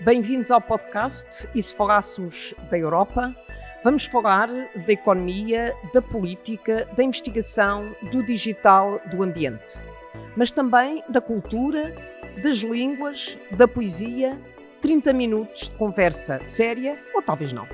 Bem-vindos 0.00 0.50
ao 0.50 0.60
podcast 0.60 1.48
E 1.54 1.62
se 1.62 1.74
falássemos 1.74 2.52
da 2.70 2.76
Europa? 2.76 3.34
Vamos 3.82 4.04
falar 4.04 4.48
da 4.48 4.92
economia, 4.92 5.74
da 5.94 6.02
política, 6.02 6.86
da 6.96 7.02
investigação, 7.02 7.94
do 8.10 8.22
digital, 8.22 9.00
do 9.10 9.22
ambiente. 9.22 9.82
Mas 10.36 10.50
também 10.50 11.02
da 11.08 11.20
cultura, 11.20 11.94
das 12.42 12.56
línguas, 12.56 13.38
da 13.52 13.68
poesia. 13.68 14.38
30 14.82 15.12
minutos 15.14 15.70
de 15.70 15.76
conversa 15.76 16.42
séria 16.42 16.98
ou 17.14 17.22
talvez 17.22 17.52
não. 17.52 17.66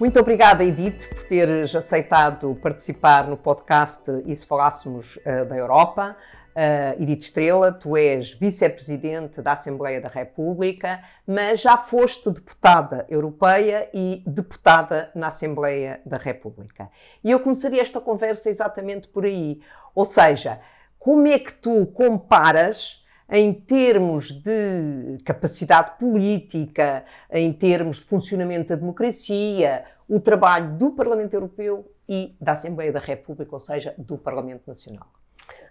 Muito 0.00 0.18
obrigada, 0.18 0.64
Edith, 0.64 1.08
por 1.10 1.24
teres 1.24 1.74
aceitado 1.74 2.58
participar 2.62 3.28
no 3.28 3.36
podcast 3.36 4.10
E 4.24 4.34
se 4.34 4.46
falássemos 4.46 5.16
uh, 5.16 5.44
da 5.44 5.56
Europa. 5.56 6.16
Uh, 6.54 7.02
Edith 7.02 7.22
Estrela, 7.22 7.72
tu 7.72 7.96
és 7.96 8.34
vice-presidente 8.34 9.40
da 9.40 9.52
Assembleia 9.52 10.02
da 10.02 10.08
República, 10.08 11.02
mas 11.26 11.62
já 11.62 11.78
foste 11.78 12.30
deputada 12.30 13.06
europeia 13.08 13.88
e 13.94 14.22
deputada 14.26 15.10
na 15.14 15.28
Assembleia 15.28 16.02
da 16.04 16.18
República. 16.18 16.90
E 17.24 17.30
eu 17.30 17.40
começaria 17.40 17.80
esta 17.80 18.02
conversa 18.02 18.50
exatamente 18.50 19.08
por 19.08 19.24
aí. 19.24 19.62
Ou 19.94 20.04
seja, 20.04 20.60
como 20.98 21.26
é 21.26 21.38
que 21.38 21.54
tu 21.54 21.86
comparas 21.86 23.02
em 23.30 23.54
termos 23.54 24.30
de 24.30 25.16
capacidade 25.24 25.92
política, 25.98 27.02
em 27.30 27.50
termos 27.50 27.96
de 27.96 28.04
funcionamento 28.04 28.68
da 28.68 28.76
democracia, 28.76 29.86
o 30.06 30.20
trabalho 30.20 30.76
do 30.76 30.90
Parlamento 30.90 31.32
Europeu 31.32 31.90
e 32.06 32.36
da 32.38 32.52
Assembleia 32.52 32.92
da 32.92 33.00
República, 33.00 33.54
ou 33.54 33.60
seja, 33.60 33.94
do 33.96 34.18
Parlamento 34.18 34.64
Nacional? 34.66 35.21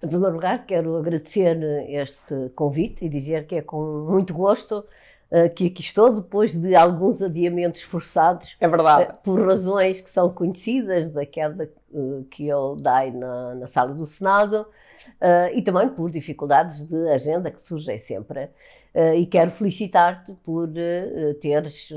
Em 0.03 0.07
primeiro 0.07 0.33
lugar, 0.33 0.65
quero 0.65 0.97
agradecer 0.97 1.57
este 1.87 2.49
convite 2.55 3.05
e 3.05 3.09
dizer 3.09 3.45
que 3.45 3.55
é 3.55 3.61
com 3.61 4.07
muito 4.09 4.33
gosto 4.33 4.83
uh, 5.31 5.47
que 5.53 5.67
aqui 5.67 5.81
estou, 5.81 6.11
depois 6.11 6.55
de 6.55 6.75
alguns 6.75 7.21
adiamentos 7.21 7.84
forçados. 7.84 8.57
É 8.59 8.67
verdade. 8.67 9.11
Uh, 9.11 9.15
por 9.23 9.45
razões 9.45 10.01
que 10.01 10.09
são 10.09 10.34
conhecidas, 10.34 11.11
da 11.11 11.23
queda 11.23 11.70
que 12.31 12.48
eu 12.48 12.77
dei 12.77 13.11
na, 13.11 13.55
na, 13.55 13.67
sala 13.67 13.93
do 13.93 14.05
Senado 14.05 14.65
e 15.53 15.61
também 15.61 15.89
por 15.89 16.09
dificuldades 16.09 16.87
de 16.87 17.09
agenda 17.09 17.51
que 17.51 17.59
surgem 17.59 17.98
sempre. 17.98 18.49
e 19.17 19.26
quero 19.26 19.51
felicitar-te 19.51 20.31
por 20.35 20.70
teres 21.41 21.89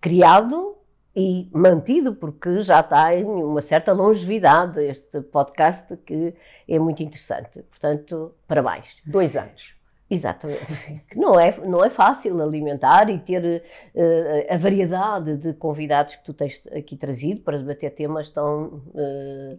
criado 0.00 0.76
e 1.16 1.48
mantido, 1.52 2.14
porque 2.14 2.60
já 2.60 2.82
tem 2.82 3.24
uma 3.24 3.60
certa 3.60 3.92
longevidade 3.92 4.82
este 4.82 5.20
podcast, 5.20 5.96
que 5.98 6.34
é 6.68 6.78
muito 6.78 7.02
interessante. 7.02 7.62
Portanto, 7.62 8.34
parabéns. 8.48 9.00
Dois 9.06 9.36
anos. 9.36 9.74
Exatamente. 10.10 11.02
Não 11.16 11.38
é, 11.40 11.56
não 11.60 11.82
é 11.82 11.88
fácil 11.88 12.40
alimentar 12.42 13.08
e 13.08 13.18
ter 13.18 13.62
uh, 13.94 14.52
a 14.52 14.56
variedade 14.56 15.36
de 15.36 15.54
convidados 15.54 16.16
que 16.16 16.24
tu 16.24 16.34
tens 16.34 16.64
aqui 16.68 16.96
trazido 16.96 17.40
para 17.40 17.56
debater 17.56 17.90
temas 17.94 18.30
tão, 18.30 18.82
uh, 18.94 19.58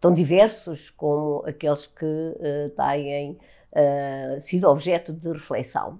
tão 0.00 0.12
diversos 0.12 0.90
como 0.90 1.44
aqueles 1.46 1.86
que 1.86 2.04
uh, 2.04 2.70
têm 2.70 3.38
sido 4.38 4.68
objeto 4.68 5.12
de 5.12 5.32
reflexão. 5.32 5.98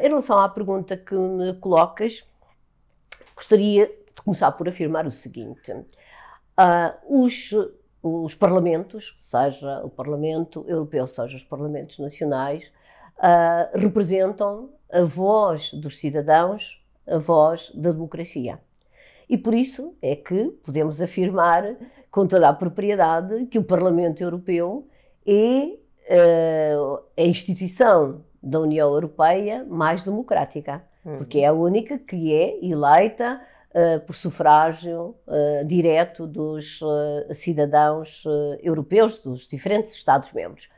em 0.00 0.08
relação 0.08 0.38
à 0.38 0.48
pergunta 0.48 0.96
que 0.96 1.16
me 1.16 1.52
colocas, 1.54 2.24
Gostaria 3.34 3.86
de 3.86 4.22
começar 4.22 4.52
por 4.52 4.68
afirmar 4.68 5.06
o 5.06 5.10
seguinte: 5.10 5.72
uh, 5.72 7.22
os, 7.24 7.50
os 8.02 8.34
parlamentos, 8.34 9.16
seja 9.20 9.80
o 9.84 9.90
Parlamento 9.90 10.64
Europeu, 10.68 11.06
seja 11.06 11.36
os 11.36 11.44
parlamentos 11.44 11.98
nacionais, 11.98 12.72
uh, 13.18 13.76
representam 13.76 14.70
a 14.92 15.02
voz 15.02 15.72
dos 15.72 15.98
cidadãos, 15.98 16.80
a 17.06 17.18
voz 17.18 17.72
da 17.74 17.90
democracia. 17.90 18.60
E 19.28 19.36
por 19.36 19.54
isso 19.54 19.96
é 20.00 20.14
que 20.14 20.50
podemos 20.62 21.00
afirmar 21.00 21.76
com 22.10 22.26
toda 22.26 22.48
a 22.48 22.52
propriedade 22.52 23.46
que 23.46 23.58
o 23.58 23.64
Parlamento 23.64 24.22
Europeu 24.22 24.86
é 25.26 25.76
uh, 26.14 27.02
a 27.16 27.22
instituição 27.22 28.22
da 28.42 28.60
União 28.60 28.92
Europeia 28.92 29.64
mais 29.64 30.04
democrática 30.04 30.84
porque 31.16 31.40
é 31.40 31.46
a 31.46 31.52
única 31.52 31.98
que 31.98 32.32
é 32.32 32.64
eleita 32.64 33.40
uh, 33.70 34.00
por 34.06 34.14
sufrágio 34.14 35.14
uh, 35.26 35.64
direto 35.66 36.26
dos 36.26 36.80
uh, 36.80 37.34
cidadãos 37.34 38.24
europeus, 38.62 39.18
dos 39.18 39.46
diferentes 39.46 39.94
Estados-membros. 39.94 40.68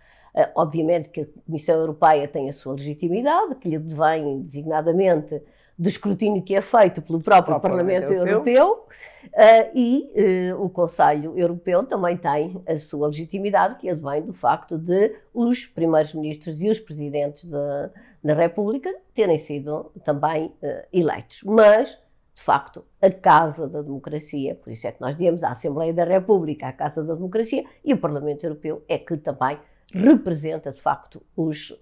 obviamente 0.54 1.08
que 1.08 1.20
a 1.22 1.26
Comissão 1.46 1.76
Europeia 1.76 2.28
tem 2.28 2.48
a 2.48 2.52
sua 2.52 2.74
legitimidade, 2.74 3.54
que 3.54 3.68
lhe 3.68 3.78
vem 3.78 4.42
designadamente 4.42 5.40
do 5.78 5.88
escrutínio 5.88 6.42
que 6.42 6.54
é 6.54 6.62
feito 6.62 7.02
pelo 7.02 7.20
próprio, 7.20 7.60
Parlamento, 7.60 8.06
Parlamento, 8.06 8.28
Europeu, 8.28 8.54
Europeu 8.54 8.86
uh, 9.26 9.70
e 9.74 10.52
uh, 10.54 10.64
o 10.64 10.70
Conselho 10.70 11.38
Europeu 11.38 11.84
também 11.84 12.16
tem 12.16 12.62
a 12.66 12.76
sua 12.78 13.08
legitimidade, 13.08 13.76
que 13.76 13.88
advém 13.88 14.22
do 14.22 14.32
facto 14.32 14.78
de 14.78 15.14
os 15.34 15.66
primeiros 15.66 16.14
ministros 16.14 16.62
e 16.62 16.70
os 16.70 16.80
presidentes 16.80 17.44
da, 17.44 17.90
da 18.26 18.34
República 18.34 18.94
terem 19.14 19.38
sido 19.38 19.92
também 20.04 20.46
uh, 20.46 20.86
eleitos. 20.92 21.42
Mas, 21.44 21.90
de 22.34 22.42
facto, 22.42 22.84
a 23.00 23.10
Casa 23.10 23.68
da 23.68 23.82
Democracia, 23.82 24.54
por 24.56 24.72
isso 24.72 24.86
é 24.86 24.92
que 24.92 25.00
nós 25.00 25.16
dizemos 25.16 25.42
a 25.42 25.50
Assembleia 25.52 25.94
da 25.94 26.04
República, 26.04 26.68
a 26.68 26.72
Casa 26.72 27.02
da 27.02 27.14
Democracia, 27.14 27.64
e 27.84 27.92
o 27.94 27.98
Parlamento 27.98 28.44
Europeu 28.44 28.82
é 28.88 28.98
que 28.98 29.16
também 29.16 29.58
representa, 29.92 30.72
de 30.72 30.80
facto, 30.80 31.22
os 31.36 31.72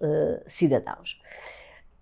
cidadãos. 0.47 1.19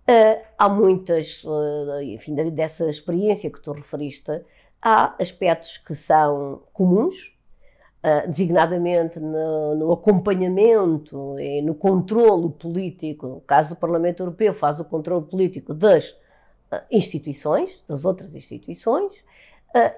Uh, 0.08 0.44
há 0.58 0.68
muitas, 0.68 1.42
uh, 1.44 2.02
enfim, 2.02 2.34
dessa 2.50 2.90
experiência 2.90 3.50
que 3.50 3.58
tu 3.58 3.72
referiste, 3.72 4.42
há 4.82 5.14
aspectos 5.18 5.78
que 5.78 5.94
são 5.94 6.62
comuns, 6.74 7.33
uh, 8.04 8.28
designadamente 8.28 9.18
no, 9.18 9.74
no, 9.74 9.92
acompanhamento 9.92 11.38
e 11.40 11.62
no 11.62 11.74
controlo 11.74 12.50
político. 12.50 13.26
No 13.26 13.40
caso 13.40 13.74
do 13.74 13.80
Parlamento 13.80 14.22
Europeu, 14.22 14.52
faz 14.52 14.78
o 14.78 14.84
controle 14.84 15.24
político 15.24 15.72
das 15.72 16.14
instituições, 16.90 17.84
das 17.88 18.04
outras 18.04 18.34
instituições, 18.34 19.12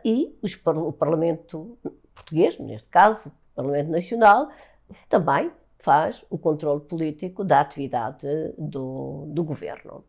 e 0.04 0.36
os, 0.42 0.58
o 0.66 0.92
Parlamento 0.92 1.78
português, 2.14 2.58
neste 2.58 2.88
caso, 2.88 3.28
o 3.28 3.54
Parlamento 3.54 3.90
Nacional, 3.90 4.48
também 5.08 5.50
faz 5.78 6.24
o 6.28 6.36
controle 6.36 6.80
político 6.80 7.44
da 7.44 7.60
atividade 7.60 8.26
do, 8.58 9.26
do 9.28 9.44
governo. 9.44 10.04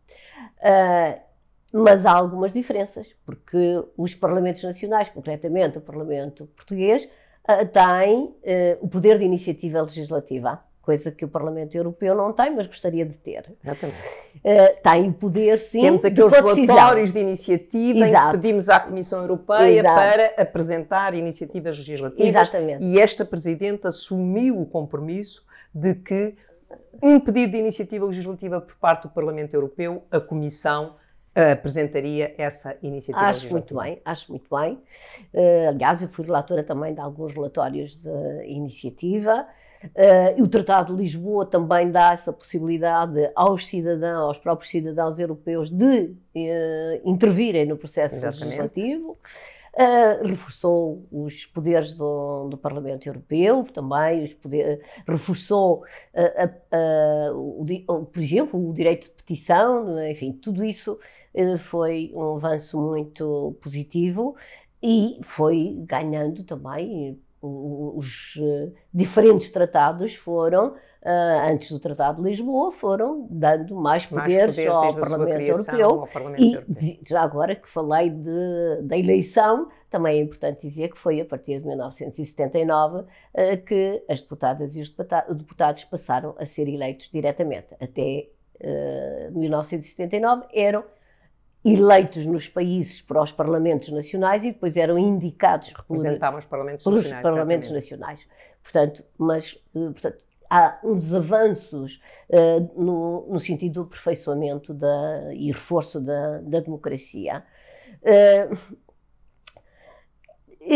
Uh, 0.58 1.28
mas 1.72 2.06
há 2.06 2.14
algumas 2.14 2.54
diferenças, 2.54 3.08
porque 3.26 3.84
os 3.96 4.16
parlamentos 4.16 4.64
nacionais, 4.64 5.10
concretamente 5.10 5.78
o 5.78 5.82
Parlamento 5.82 6.48
português, 6.56 7.04
uh, 7.04 7.10
tem 7.72 8.24
uh, 8.24 8.34
o 8.82 8.88
poder 8.88 9.18
de 9.18 9.26
iniciativa 9.26 9.82
legislativa, 9.82 10.60
coisa 10.82 11.12
que 11.12 11.26
o 11.26 11.28
Parlamento 11.28 11.76
Europeu 11.76 12.16
não 12.16 12.32
tem, 12.32 12.56
mas 12.56 12.68
gostaria 12.68 13.06
de 13.06 13.18
ter. 13.18 13.54
Exatamente. 13.64 14.02
Uh, 14.38 14.82
tem 14.82 15.10
o 15.10 15.14
poder, 15.14 15.60
sim, 15.60 15.82
Temos 15.82 16.06
aqueles 16.06 16.32
relatórios 16.32 17.12
de 17.12 17.20
iniciativa 17.20 18.08
Exato. 18.08 18.28
em 18.28 18.32
que 18.32 18.38
pedimos 18.38 18.70
à 18.70 18.80
Comissão 18.80 19.22
Europeia 19.22 19.80
Exato. 19.80 19.96
para 19.96 20.42
apresentar 20.42 21.14
iniciativas 21.14 21.78
legislativas. 21.78 22.28
Exatamente. 22.28 22.84
E 22.84 23.00
esta 23.00 23.26
Presidente 23.26 23.88
assumiu 23.88 24.62
o 24.62 24.66
compromisso 24.66 25.46
de 25.74 25.94
que 25.94 26.36
um 27.02 27.20
pedido 27.20 27.52
de 27.52 27.58
iniciativa 27.58 28.06
legislativa 28.06 28.60
por 28.60 28.76
parte 28.76 29.04
do 29.04 29.10
Parlamento 29.10 29.54
Europeu, 29.54 30.04
a 30.10 30.20
Comissão 30.20 30.96
apresentaria 31.52 32.34
essa 32.38 32.76
iniciativa 32.82 33.28
acho. 33.28 33.50
Muito 33.52 33.76
bem, 33.76 34.02
acho 34.04 34.32
muito 34.32 34.56
bem. 34.56 34.74
Uh, 35.34 35.70
aliás, 35.70 36.02
eu 36.02 36.08
fui 36.08 36.26
relatora 36.26 36.64
também 36.64 36.94
de 36.94 37.00
alguns 37.00 37.34
relatórios 37.34 37.96
de 37.96 38.46
iniciativa. 38.46 39.46
Uh, 39.84 40.42
o 40.42 40.48
Tratado 40.48 40.96
de 40.96 41.04
Lisboa 41.04 41.46
também 41.46 41.92
dá 41.92 42.14
essa 42.14 42.34
possibilidade 42.34 43.30
aos 43.36 43.68
cidadãos, 43.68 44.24
aos 44.24 44.40
próprios 44.40 44.72
cidadãos 44.72 45.20
europeus, 45.20 45.70
de 45.70 46.16
intervirem 47.06 47.66
no 47.66 47.78
processo 47.78 48.16
Exatamente. 48.16 48.46
legislativo. 48.46 49.18
Uh, 49.78 50.28
reforçou 50.28 51.06
os 51.12 51.46
poderes 51.46 51.94
do, 51.94 52.48
do, 52.50 52.58
Parlamento 52.58 53.06
Europeu, 53.06 53.64
também 53.64 54.24
os 54.24 54.34
poder, 54.34 54.82
reforçou, 55.08 55.84
uh, 56.16 57.32
uh, 57.32 57.62
o, 57.88 58.06
por 58.06 58.20
exemplo, 58.20 58.70
o 58.70 58.74
direito 58.74 59.04
de 59.04 59.12
petição, 59.12 60.04
enfim, 60.10 60.32
tudo 60.32 60.64
isso 60.64 60.98
foi 61.60 62.12
um 62.14 62.36
avanço 62.36 62.80
muito 62.82 63.56
positivo 63.62 64.36
e 64.82 65.20
foi 65.22 65.76
ganhando 65.86 66.44
também 66.44 67.20
os 67.42 68.40
diferentes 68.94 69.50
tratados 69.50 70.16
foram 70.16 70.76
uh, 71.08 71.50
antes 71.50 71.72
do 71.72 71.80
Tratado 71.80 72.22
de 72.22 72.30
Lisboa, 72.30 72.72
foram 72.72 73.28
dando 73.30 73.76
mais 73.76 74.06
poderes, 74.06 74.56
mais 74.56 74.68
ao, 74.68 74.94
Parlamento 74.94 75.42
Europeu, 75.42 76.08
Parlamento 76.12 76.42
e, 76.42 76.54
Europeu. 76.54 77.00
já 77.06 77.22
agora 77.22 77.56
que 77.56 77.70
falei 77.70 78.10
de, 78.10 78.82
da 78.84 78.98
eleição, 78.98 79.70
também 79.90 80.20
é 80.20 80.22
importante 80.22 80.62
dizer 80.62 80.90
que 80.90 81.00
foi 81.00 81.22
a 81.22 81.26
partir 81.26 81.60
de 81.60 81.68
1979 81.68 83.00
uh, 83.00 83.06
ah, 83.36 83.58
que 83.58 84.04
as 84.10 84.22
deputadas 84.22 84.76
e 84.76 84.82
os 84.82 84.90
deputados 84.90 85.84
passaram 85.86 86.36
a 86.38 86.46
ser 86.46 86.68
eleitos 86.68 87.10
diretamente. 87.10 87.68
Até 87.80 88.28
uh, 88.62 89.38
1979, 89.38 90.46
eram 90.54 90.84
eleitos 91.64 92.26
nos 92.26 92.48
países 92.48 93.02
para 93.02 93.22
os 93.22 93.32
parlamentos 93.32 93.90
nacionais 93.90 94.44
e 94.44 94.52
depois 94.52 94.78
eram 94.78 94.98
indicados 94.98 95.74
representavam 95.74 96.40
os 96.40 96.46
parlamentos 96.46 96.84
pelos 96.84 97.02
nacionais, 97.02 97.24
parlamentos 97.24 97.72
nacionais. 97.72 98.28
Portanto, 98.64 99.04
mas 99.18 99.54
uh, 99.74 99.92
portanto, 99.92 100.24
há 100.50 100.80
uns 100.84 101.14
avanços 101.14 102.02
uh, 102.30 102.82
no, 102.82 103.28
no, 103.28 103.40
sentido 103.40 103.74
do 103.74 103.82
aperfeiçoamento 103.82 104.74
da, 104.74 105.34
e 105.34 105.52
reforço 105.52 106.00
da, 106.00 106.40
da 106.40 106.60
democracia. 106.60 107.44
Uh, 108.02 108.78
e, 110.62 110.76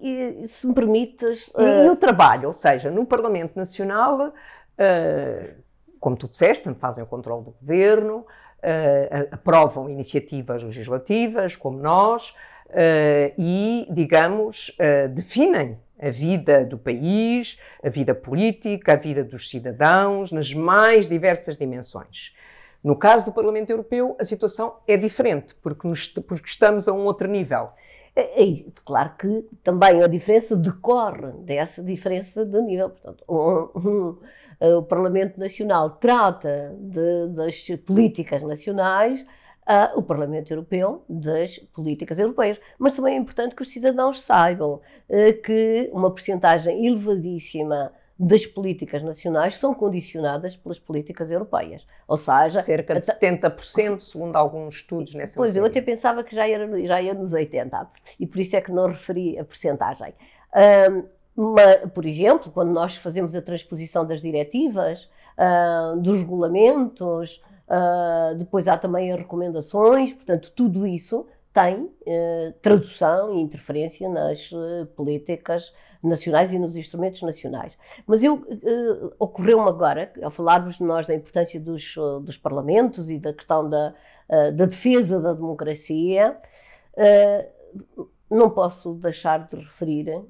e, 0.00 0.42
e, 0.42 0.48
se 0.48 0.66
me 0.66 0.74
permites. 0.74 1.48
Uh... 1.48 1.62
E, 1.62 1.86
e, 1.86 1.90
o 1.90 1.96
trabalho, 1.96 2.48
ou 2.48 2.52
seja, 2.52 2.90
no 2.90 3.06
Parlamento 3.06 3.54
Nacional, 3.56 4.32
como 6.00 6.16
tu 6.16 6.28
disseste, 6.28 6.72
fazem 6.74 7.04
o 7.04 7.06
controle 7.06 7.44
do 7.44 7.50
governo, 7.52 8.24
aprovam 9.30 9.88
iniciativas 9.88 10.62
legislativas, 10.62 11.56
como 11.56 11.78
nós, 11.78 12.34
e, 13.38 13.86
digamos, 13.90 14.76
definem 15.14 15.78
a 16.00 16.10
vida 16.10 16.64
do 16.64 16.78
país, 16.78 17.58
a 17.82 17.88
vida 17.88 18.14
política, 18.14 18.92
a 18.92 18.96
vida 18.96 19.24
dos 19.24 19.50
cidadãos, 19.50 20.30
nas 20.30 20.52
mais 20.54 21.08
diversas 21.08 21.56
dimensões. 21.56 22.34
No 22.82 22.94
caso 22.94 23.26
do 23.26 23.32
Parlamento 23.32 23.70
Europeu, 23.70 24.16
a 24.20 24.24
situação 24.24 24.76
é 24.86 24.96
diferente, 24.96 25.54
porque, 25.56 25.88
nos, 25.88 26.06
porque 26.06 26.48
estamos 26.48 26.86
a 26.86 26.92
um 26.92 27.04
outro 27.04 27.28
nível. 27.28 27.70
É, 28.14 28.64
claro 28.84 29.12
que 29.18 29.48
também 29.62 30.02
a 30.02 30.06
diferença 30.06 30.56
decorre 30.56 31.32
dessa 31.40 31.82
diferença 31.82 32.44
de 32.44 32.60
nível. 32.62 32.90
Portanto, 32.90 33.24
um, 33.28 34.16
o 34.60 34.82
Parlamento 34.82 35.38
Nacional 35.38 35.90
trata 35.90 36.74
de, 36.78 37.28
das 37.28 37.66
políticas 37.86 38.42
nacionais, 38.42 39.24
uh, 39.68 39.98
o 39.98 40.02
Parlamento 40.02 40.50
Europeu 40.50 41.04
das 41.08 41.58
políticas 41.58 42.18
europeias. 42.18 42.58
Mas 42.78 42.94
também 42.94 43.14
é 43.14 43.18
importante 43.18 43.54
que 43.54 43.62
os 43.62 43.68
cidadãos 43.68 44.22
saibam 44.22 44.80
uh, 45.08 45.42
que 45.44 45.90
uma 45.92 46.12
percentagem 46.12 46.86
elevadíssima 46.86 47.92
das 48.18 48.44
políticas 48.44 49.00
nacionais 49.00 49.58
são 49.58 49.72
condicionadas 49.72 50.56
pelas 50.56 50.80
políticas 50.80 51.30
europeias. 51.30 51.86
Ou 52.08 52.16
seja, 52.16 52.62
cerca 52.62 52.98
de 52.98 53.06
70%, 53.06 54.00
segundo 54.00 54.34
alguns 54.34 54.76
estudos 54.76 55.14
nessa 55.14 55.36
Pois, 55.36 55.54
eu 55.54 55.64
até 55.64 55.80
pensava 55.80 56.24
que 56.24 56.34
já 56.34 56.48
era, 56.48 56.66
já 56.84 57.00
ia 57.00 57.14
nos 57.14 57.32
80%, 57.32 57.86
e 58.18 58.26
por 58.26 58.40
isso 58.40 58.56
é 58.56 58.60
que 58.60 58.72
não 58.72 58.88
referi 58.88 59.38
a 59.38 59.44
percentagem. 59.44 60.12
Uh, 61.38 61.88
por 61.94 62.04
exemplo, 62.04 62.50
quando 62.50 62.70
nós 62.72 62.96
fazemos 62.96 63.34
a 63.34 63.40
transposição 63.40 64.04
das 64.04 64.20
diretivas, 64.20 65.08
uh, 65.38 65.98
dos 66.00 66.18
regulamentos, 66.18 67.40
Uh, 67.68 68.34
depois 68.36 68.66
há 68.66 68.78
também 68.78 69.12
as 69.12 69.18
recomendações, 69.18 70.14
portanto, 70.14 70.50
tudo 70.56 70.86
isso 70.86 71.26
tem 71.52 71.82
uh, 71.82 72.52
tradução 72.62 73.34
e 73.34 73.42
interferência 73.42 74.08
nas 74.08 74.50
uh, 74.52 74.86
políticas 74.96 75.74
nacionais 76.02 76.50
e 76.50 76.58
nos 76.58 76.76
instrumentos 76.76 77.20
nacionais. 77.20 77.76
Mas 78.06 78.24
eu 78.24 78.42
ocorreu-me 79.18 79.68
agora, 79.68 80.10
ao 80.22 80.30
falarmos 80.30 80.80
nós 80.80 81.06
da 81.06 81.14
importância 81.14 81.60
dos, 81.60 81.94
dos 82.22 82.38
parlamentos 82.38 83.10
e 83.10 83.18
da 83.18 83.32
questão 83.32 83.68
da, 83.68 83.92
da 84.28 84.64
defesa 84.64 85.18
da 85.18 85.32
democracia, 85.32 86.36
não 88.30 88.48
posso 88.48 88.94
deixar 88.94 89.48
de 89.48 89.56
referir 89.56 90.24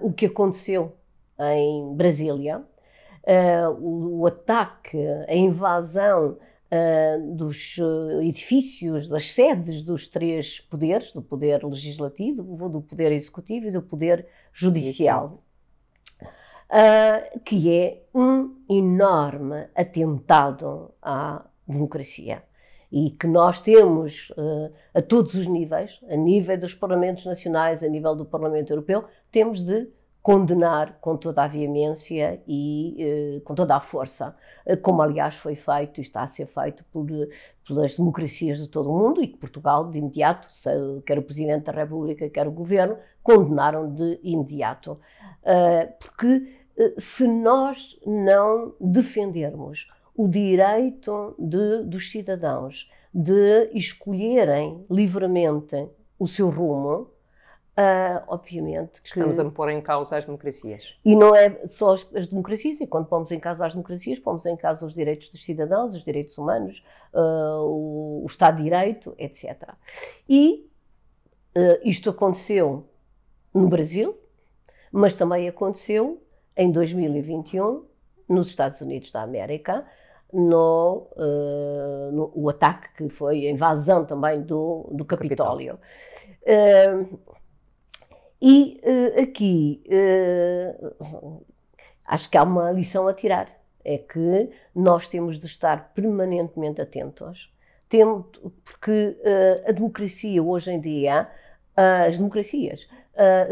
o 0.00 0.12
que 0.12 0.26
aconteceu 0.26 0.96
em 1.38 1.94
Brasília, 1.94 2.58
uh, 2.58 3.70
o, 3.80 4.20
o, 4.20 4.26
ataque, 4.26 4.98
a 5.28 5.34
invasão 5.34 6.36
uh, 6.36 7.34
dos 7.34 7.78
uh, 7.78 8.20
edifícios, 8.22 9.08
das 9.08 9.32
sedes 9.32 9.82
dos 9.82 10.08
três 10.08 10.60
poderes, 10.60 11.12
do 11.12 11.22
poder 11.22 11.64
legislativo, 11.64 12.68
do 12.68 12.80
poder 12.80 13.12
executivo 13.12 13.66
e 13.66 13.70
do 13.70 13.82
poder 13.82 14.26
judicial. 14.52 15.42
que 17.44 17.70
é 17.70 18.02
um 18.14 18.56
enorme 18.68 19.68
atentado 19.74 20.90
à 21.02 21.44
democracia 21.68 22.42
e 22.92 23.10
que 23.10 23.26
nós 23.26 23.58
temos 23.58 24.30
uh, 24.36 24.70
a 24.94 25.00
todos 25.00 25.32
os 25.34 25.46
níveis, 25.46 25.98
a 26.10 26.14
nível 26.14 26.58
dos 26.58 26.74
parlamentos 26.74 27.24
nacionais, 27.24 27.82
a 27.82 27.88
nível 27.88 28.14
do 28.14 28.26
Parlamento 28.26 28.70
Europeu, 28.70 29.06
temos 29.30 29.64
de 29.64 29.88
condenar 30.20 30.98
com 31.00 31.16
toda 31.16 31.42
a 31.42 31.48
veemência 31.48 32.40
e 32.46 32.96
eh, 32.96 33.40
com 33.40 33.56
toda 33.56 33.74
a 33.74 33.80
força, 33.80 34.36
eh, 34.64 34.76
como 34.76 35.02
aliás 35.02 35.34
foi 35.34 35.56
feito 35.56 35.98
e 35.98 36.02
está 36.02 36.22
a 36.22 36.28
ser 36.28 36.46
feito 36.46 36.84
por, 36.92 37.04
pelas 37.66 37.96
democracias 37.96 38.60
de 38.60 38.68
todo 38.68 38.88
o 38.88 38.96
mundo 38.96 39.20
e 39.20 39.26
que 39.26 39.36
Portugal, 39.36 39.90
de 39.90 39.98
imediato, 39.98 40.46
quer 41.04 41.18
o 41.18 41.22
Presidente 41.22 41.64
da 41.64 41.72
República, 41.72 42.30
quer 42.30 42.46
o 42.46 42.52
Governo, 42.52 42.96
condenaram 43.20 43.92
de 43.92 44.20
imediato. 44.22 44.92
Uh, 45.42 45.92
porque 45.98 46.62
se 46.98 47.26
nós 47.26 47.98
não 48.06 48.74
defendermos 48.80 49.88
o 50.14 50.28
direito 50.28 51.34
de, 51.38 51.84
dos 51.84 52.10
cidadãos 52.10 52.90
de 53.12 53.70
escolherem 53.74 54.84
livremente 54.90 55.88
o 56.18 56.26
seu 56.26 56.48
rumo, 56.48 57.10
Uh, 57.72 58.20
obviamente 58.26 59.00
que... 59.00 59.08
Estamos 59.08 59.38
a 59.38 59.50
pôr 59.50 59.70
em 59.70 59.80
causa 59.80 60.18
as 60.18 60.26
democracias. 60.26 60.94
E 61.02 61.16
não 61.16 61.34
é 61.34 61.66
só 61.66 61.94
as, 61.94 62.06
as, 62.14 62.28
democracias, 62.28 62.78
e 62.82 62.86
quando 62.86 63.06
pomos 63.06 63.32
em 63.32 63.40
causa 63.40 63.64
as 63.64 63.72
democracias, 63.72 64.18
pomos 64.18 64.44
em 64.44 64.54
causa 64.54 64.84
os 64.84 64.92
direitos 64.92 65.30
dos 65.30 65.42
cidadãos, 65.42 65.94
os 65.94 66.04
direitos 66.04 66.36
humanos, 66.36 66.84
uh, 67.14 67.62
o, 67.62 68.24
o, 68.24 68.26
Estado 68.26 68.58
de 68.58 68.64
Direito, 68.64 69.14
etc. 69.16 69.70
E 70.28 70.70
uh, 71.56 71.80
isto 71.82 72.10
aconteceu 72.10 72.86
no 73.54 73.66
Brasil, 73.68 74.18
mas 74.92 75.14
também 75.14 75.48
aconteceu 75.48 76.22
em 76.54 76.70
2021 76.70 77.86
nos 78.32 78.48
Estados 78.48 78.80
Unidos 78.80 79.10
da 79.12 79.22
América, 79.22 79.84
no, 80.32 81.08
no 82.12 82.32
o 82.34 82.48
ataque 82.48 82.88
que 82.96 83.08
foi 83.10 83.46
a 83.46 83.50
invasão 83.50 84.04
também 84.04 84.40
do, 84.40 84.88
do 84.90 85.04
Capitólio. 85.04 85.78
Capitólio. 86.44 87.20
E 88.44 88.80
uh, 88.82 89.22
aqui 89.22 89.84
uh, 89.86 91.46
acho 92.04 92.28
que 92.28 92.36
há 92.36 92.42
uma 92.42 92.72
lição 92.72 93.06
a 93.06 93.14
tirar. 93.14 93.48
É 93.84 93.98
que 93.98 94.50
nós 94.74 95.06
temos 95.06 95.38
de 95.38 95.46
estar 95.46 95.92
permanentemente 95.92 96.80
atentos, 96.80 97.52
porque 98.64 99.16
uh, 99.20 99.68
a 99.68 99.72
democracia 99.72 100.42
hoje 100.42 100.72
em 100.72 100.80
dia, 100.80 101.28
as 101.76 102.18
democracias 102.18 102.86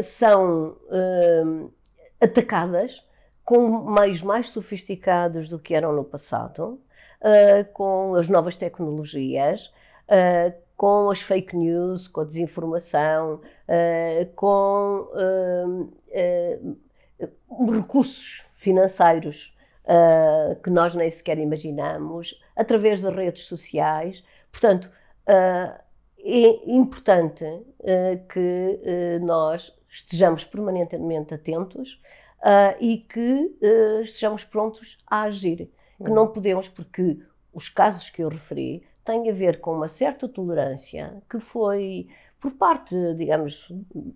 são 0.03 0.77
atacadas 2.19 3.03
com 3.43 3.91
meios 3.91 4.21
mais 4.21 4.49
sofisticados 4.49 5.49
do 5.49 5.59
que 5.59 5.73
eram 5.73 5.93
no 5.93 6.03
passado, 6.03 6.79
com 7.73 8.15
as 8.15 8.27
novas 8.27 8.55
tecnologias, 8.55 9.71
com 10.81 11.11
as 11.11 11.21
fake 11.21 11.55
news, 11.55 12.07
com 12.07 12.21
a 12.21 12.23
desinformação, 12.23 13.35
uh, 13.35 14.25
com 14.35 15.07
uh, 15.13 15.93
uh, 17.21 17.71
recursos 17.71 18.43
financeiros 18.55 19.55
que 20.63 20.69
nós 20.69 20.95
nem 20.95 21.11
sequer 21.11 21.37
imaginamos, 21.37 22.39
através 22.55 23.01
das 23.01 23.13
redes 23.13 23.45
sociais. 23.45 24.23
Portanto, 24.49 24.89
é 25.27 26.71
importante 26.71 27.43
que 28.29 29.19
nós 29.21 29.75
estejamos 29.89 30.45
permanentemente 30.45 31.33
atentos 31.33 31.99
e 32.79 32.97
que 32.97 33.55
estejamos 34.03 34.43
prontos 34.43 34.97
a 35.07 35.23
agir. 35.23 35.69
Que 36.03 36.09
não 36.09 36.27
podemos, 36.27 36.67
porque 36.67 37.19
os 37.53 37.69
casos 37.69 38.09
que 38.09 38.23
eu 38.23 38.29
referi 38.29 38.83
tem 39.03 39.29
a 39.29 39.33
ver 39.33 39.59
com 39.59 39.75
uma 39.75 39.87
certa 39.87 40.27
tolerância 40.27 41.21
que 41.29 41.39
foi 41.39 42.07
por 42.39 42.53
parte, 42.53 42.95
digamos, 43.15 43.71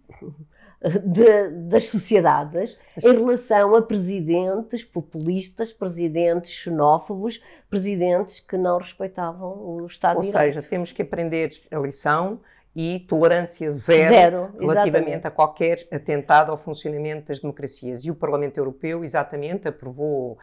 de, 1.05 1.49
das 1.69 1.89
sociedades 1.89 2.77
em 2.97 3.13
relação 3.13 3.75
a 3.75 3.81
presidentes 3.83 4.83
populistas, 4.83 5.71
presidentes 5.71 6.51
xenófobos, 6.51 7.41
presidentes 7.69 8.39
que 8.39 8.57
não 8.57 8.79
respeitavam 8.79 9.51
o 9.51 9.85
Estado 9.85 10.17
Ou 10.17 10.21
de 10.21 10.29
Direito. 10.29 10.55
Ou 10.55 10.61
seja, 10.61 10.69
temos 10.69 10.91
que 10.91 11.03
aprender 11.03 11.51
a 11.71 11.77
lição 11.77 12.39
e 12.75 12.99
tolerância 13.07 13.69
zero, 13.69 14.13
zero 14.13 14.49
relativamente 14.59 15.25
a 15.25 15.31
qualquer 15.31 15.87
atentado 15.89 16.51
ao 16.51 16.57
funcionamento 16.57 17.29
das 17.29 17.39
democracias. 17.39 18.03
E 18.03 18.11
o 18.11 18.15
Parlamento 18.15 18.57
Europeu, 18.57 19.03
exatamente, 19.03 19.67
aprovou 19.67 20.33
uh, 20.33 20.37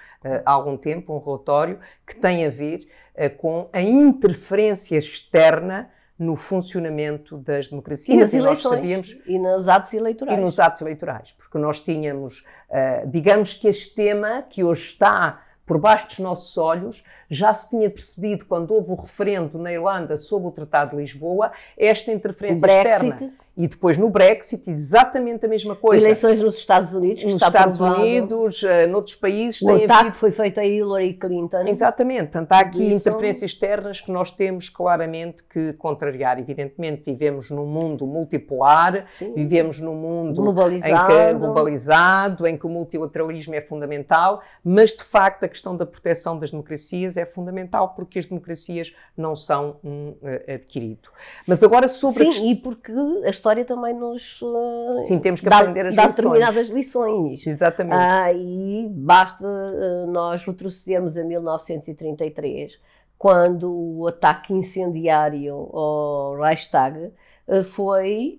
há 0.44 0.50
algum 0.50 0.76
tempo 0.76 1.14
um 1.14 1.18
relatório 1.18 1.78
que 2.06 2.16
tem 2.16 2.46
a 2.46 2.48
ver 2.48 2.88
uh, 3.14 3.36
com 3.36 3.68
a 3.70 3.82
interferência 3.82 4.96
externa 4.96 5.90
no 6.18 6.34
funcionamento 6.34 7.36
das 7.36 7.68
democracias. 7.68 8.16
E 8.16 8.20
nas 8.20 8.32
eleições. 8.32 8.64
Nós 8.64 8.78
sabíamos, 8.78 9.18
e 9.26 9.38
nos 9.38 9.68
atos 9.68 9.92
eleitorais. 9.92 10.38
E 10.38 10.40
nos 10.40 10.60
atos 10.60 10.80
eleitorais, 10.80 11.32
porque 11.32 11.58
nós 11.58 11.80
tínhamos, 11.82 12.46
uh, 12.70 13.06
digamos 13.08 13.52
que 13.52 13.68
este 13.68 13.94
tema 13.94 14.42
que 14.48 14.64
hoje 14.64 14.86
está 14.86 15.42
por 15.64 15.78
baixo 15.78 16.08
dos 16.08 16.18
nossos 16.18 16.58
olhos, 16.58 17.04
já 17.30 17.52
se 17.54 17.70
tinha 17.70 17.88
percebido 17.88 18.44
quando 18.44 18.72
houve 18.72 18.92
o 18.92 18.94
referendo 18.94 19.58
na 19.58 19.72
Irlanda 19.72 20.16
sobre 20.16 20.48
o 20.48 20.52
Tratado 20.52 20.92
de 20.92 21.02
Lisboa, 21.02 21.52
esta 21.76 22.12
interferência 22.12 22.66
externa 22.66 23.32
e 23.54 23.68
depois 23.68 23.98
no 23.98 24.08
Brexit, 24.08 24.68
exatamente 24.68 25.44
a 25.44 25.48
mesma 25.48 25.76
coisa. 25.76 26.04
Eleições 26.04 26.40
nos 26.40 26.56
Estados 26.56 26.94
Unidos, 26.94 27.22
nos 27.22 27.34
Estados 27.34 27.76
provado. 27.76 28.00
Unidos, 28.00 28.62
uh, 28.62 28.88
noutros 28.88 29.14
países. 29.14 29.60
O 29.60 29.70
ataque 29.70 29.92
havido... 29.92 30.16
foi 30.16 30.32
feito 30.32 30.58
a 30.58 30.64
Hillary 30.64 31.14
Clinton. 31.14 31.66
Exatamente. 31.66 32.30
Portanto, 32.30 32.52
há 32.52 32.60
aqui 32.60 32.82
Isso... 32.82 33.08
interferências 33.08 33.50
externas 33.50 34.00
que 34.00 34.10
nós 34.10 34.32
temos 34.32 34.70
claramente 34.70 35.44
que 35.44 35.74
contrariar. 35.74 36.38
Evidentemente, 36.38 37.02
vivemos 37.04 37.50
num 37.50 37.66
mundo 37.66 38.06
multipolar, 38.06 39.06
Sim. 39.18 39.34
vivemos 39.34 39.80
num 39.80 39.94
mundo 39.94 40.40
globalizado. 40.40 41.12
Em 41.12 41.16
que, 41.16 41.34
globalizado, 41.34 42.46
em 42.46 42.56
que 42.56 42.66
o 42.66 42.70
multilateralismo 42.70 43.54
é 43.54 43.60
fundamental, 43.60 44.40
mas 44.64 44.94
de 44.94 45.04
facto 45.04 45.44
a 45.44 45.48
questão 45.48 45.76
da 45.76 45.84
proteção 45.84 46.38
das 46.38 46.50
democracias 46.50 47.18
é 47.18 47.26
fundamental 47.26 47.90
porque 47.90 48.18
as 48.18 48.24
democracias 48.24 48.94
não 49.14 49.36
são 49.36 49.76
um 49.84 50.14
uh, 50.22 50.54
adquirido. 50.54 51.10
Mas 51.46 51.62
agora 51.62 51.86
sobre. 51.86 52.32
Sim, 52.32 52.50
e 52.50 52.54
porque 52.54 52.92
as 53.26 53.41
história 53.42 53.64
também 53.64 53.92
nos 53.92 54.40
uh, 54.40 55.00
Sim, 55.00 55.18
temos 55.18 55.40
que 55.40 55.50
dá, 55.50 55.58
aprender 55.58 55.86
as 55.86 55.96
dá 55.96 56.06
lições. 56.06 56.16
determinadas 56.16 56.68
lições. 56.68 57.44
Exatamente. 57.44 58.00
Ah, 58.00 58.32
e 58.32 58.86
basta 58.88 59.44
uh, 59.44 60.06
nós 60.06 60.44
retrocedermos 60.44 61.16
a 61.16 61.24
1933, 61.24 62.80
quando 63.18 63.98
o 63.98 64.06
ataque 64.06 64.54
incendiário 64.54 65.54
ao 65.54 66.36
Reichstag 66.36 67.10
uh, 67.48 67.64
foi, 67.64 68.38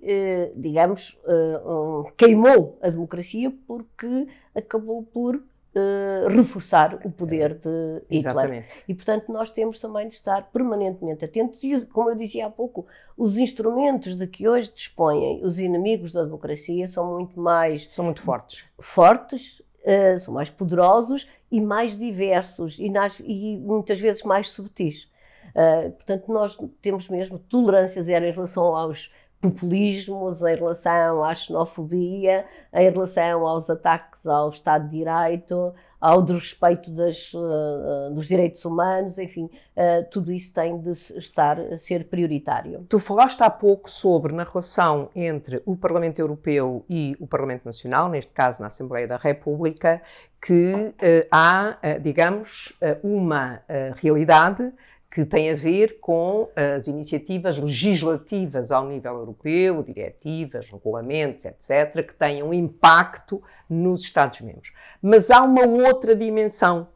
digamos, 0.55 1.19
um, 1.65 2.05
queimou 2.15 2.79
a 2.81 2.89
democracia 2.89 3.51
porque 3.67 4.27
acabou 4.55 5.03
por 5.03 5.41
Uh, 5.75 6.27
reforçar 6.29 6.99
o 7.03 7.09
poder 7.09 7.55
de 7.55 8.03
Hitler. 8.03 8.05
Exatamente. 8.11 8.83
E, 8.87 8.93
portanto, 8.93 9.31
nós 9.31 9.49
temos 9.49 9.79
também 9.79 10.07
de 10.07 10.13
estar 10.13 10.51
permanentemente 10.51 11.25
atentos 11.25 11.63
e, 11.63 11.83
como 11.87 12.11
eu 12.11 12.15
dizia 12.15 12.45
há 12.45 12.49
pouco, 12.51 12.85
os 13.17 13.39
instrumentos 13.39 14.15
de 14.15 14.27
que 14.27 14.47
hoje 14.47 14.71
dispõem 14.71 15.43
os 15.43 15.59
inimigos 15.59 16.13
da 16.13 16.23
democracia 16.23 16.87
são 16.87 17.13
muito 17.15 17.39
mais... 17.39 17.91
São 17.91 18.05
muito 18.05 18.21
fortes. 18.21 18.65
Fortes, 18.79 19.63
uh, 19.79 20.19
são 20.19 20.31
mais 20.31 20.51
poderosos 20.51 21.27
e 21.51 21.59
mais 21.59 21.97
diversos 21.97 22.77
e, 22.77 22.87
nas, 22.87 23.19
e 23.19 23.57
muitas 23.57 23.99
vezes 23.99 24.21
mais 24.21 24.51
subtis. 24.51 25.11
Uh, 25.55 25.89
portanto, 25.91 26.31
nós 26.31 26.55
temos 26.83 27.09
mesmo 27.09 27.39
tolerância 27.39 28.03
zero 28.03 28.25
em 28.25 28.31
relação 28.31 28.75
aos 28.75 29.11
populismos, 29.43 30.41
em 30.41 30.55
relação 30.55 31.21
à 31.21 31.35
xenofobia, 31.35 32.45
em 32.73 32.89
relação 32.89 33.45
aos 33.45 33.69
ataques 33.69 34.25
ao 34.25 34.49
Estado 34.49 34.85
de 34.85 34.99
Direito, 34.99 35.73
ao 35.99 36.21
desrespeito 36.21 36.89
das, 36.91 37.33
uh, 37.33 38.13
dos 38.13 38.27
direitos 38.27 38.63
humanos, 38.63 39.17
enfim, 39.17 39.45
uh, 39.45 40.05
tudo 40.09 40.31
isso 40.31 40.53
tem 40.53 40.79
de 40.79 40.91
estar 40.91 41.59
a 41.59 41.77
ser 41.77 42.05
prioritário. 42.05 42.85
Tu 42.87 42.99
falaste 42.99 43.41
há 43.41 43.49
pouco 43.49 43.89
sobre 43.89 44.31
na 44.33 44.45
relação 44.45 45.09
entre 45.13 45.61
o 45.65 45.75
Parlamento 45.75 46.19
Europeu 46.19 46.85
e 46.89 47.15
o 47.19 47.27
Parlamento 47.27 47.65
Nacional, 47.65 48.07
neste 48.07 48.31
caso 48.31 48.61
na 48.61 48.67
Assembleia 48.67 49.07
da 49.07 49.17
República, 49.17 50.01
que 50.41 50.93
há, 51.31 51.77
digamos, 52.01 52.77
uma 53.01 53.61
realidade 53.95 54.73
que 55.13 55.23
tem 55.23 55.51
a 55.51 55.55
ver 55.55 55.99
com 55.99 56.49
as 56.55 56.87
iniciativas 56.87 57.59
legislativas 57.59 58.71
ao 58.71 58.87
nível 58.87 59.13
europeu, 59.13 59.83
diretivas, 59.83 60.71
regulamentos, 60.71 61.45
etc., 61.45 62.03
que 62.07 62.15
tenham 62.15 62.51
impacto 62.51 63.39
nos 63.69 64.01
Estados-membros. 64.01 64.73
Mas 64.99 65.29
há 65.29 65.43
uma 65.43 65.67
outra 65.67 66.15
dimensão, 66.15 66.87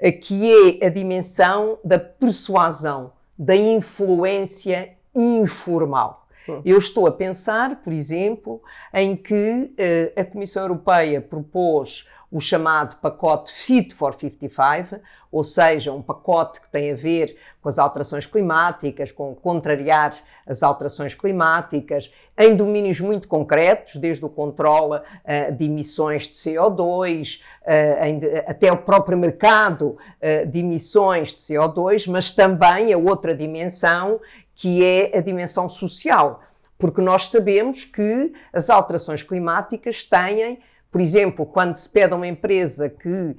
eh, 0.00 0.10
que 0.10 0.80
é 0.82 0.84
a 0.84 0.88
dimensão 0.88 1.78
da 1.84 1.96
persuasão, 1.96 3.12
da 3.38 3.54
influência 3.54 4.96
informal. 5.14 6.26
Hum. 6.48 6.62
Eu 6.64 6.76
estou 6.76 7.06
a 7.06 7.12
pensar, 7.12 7.80
por 7.82 7.92
exemplo, 7.92 8.60
em 8.92 9.14
que 9.14 9.34
uh, 9.34 10.20
a 10.20 10.24
Comissão 10.24 10.64
Europeia 10.64 11.20
propôs 11.20 12.04
o 12.30 12.40
chamado 12.40 12.96
pacote 12.96 13.52
Fit 13.52 13.92
for 13.92 14.14
55, 14.14 15.00
ou 15.32 15.42
seja, 15.42 15.92
um 15.92 16.00
pacote 16.00 16.60
que 16.60 16.70
tem 16.70 16.92
a 16.92 16.94
ver 16.94 17.36
com 17.60 17.68
as 17.68 17.78
alterações 17.78 18.24
climáticas, 18.24 19.10
com 19.10 19.34
contrariar 19.34 20.14
as 20.46 20.62
alterações 20.62 21.14
climáticas, 21.14 22.12
em 22.38 22.54
domínios 22.54 23.00
muito 23.00 23.26
concretos, 23.26 23.96
desde 23.96 24.24
o 24.24 24.28
controle 24.28 24.98
uh, 24.98 25.56
de 25.56 25.64
emissões 25.64 26.28
de 26.28 26.34
CO2, 26.34 27.40
uh, 27.40 28.04
em, 28.04 28.20
até 28.46 28.72
o 28.72 28.76
próprio 28.76 29.18
mercado 29.18 29.96
uh, 29.96 30.46
de 30.46 30.60
emissões 30.60 31.34
de 31.34 31.40
CO2, 31.40 32.08
mas 32.08 32.30
também 32.30 32.92
a 32.92 32.98
outra 32.98 33.34
dimensão, 33.34 34.20
que 34.54 34.84
é 34.84 35.18
a 35.18 35.20
dimensão 35.20 35.68
social. 35.68 36.42
Porque 36.78 37.00
nós 37.00 37.26
sabemos 37.26 37.84
que 37.84 38.32
as 38.52 38.70
alterações 38.70 39.22
climáticas 39.22 40.04
têm 40.04 40.60
por 40.90 41.00
exemplo, 41.00 41.46
quando 41.46 41.76
se 41.76 41.88
pede 41.88 42.12
a 42.12 42.16
uma 42.16 42.26
empresa 42.26 42.88
que 42.88 43.08
uh, 43.08 43.36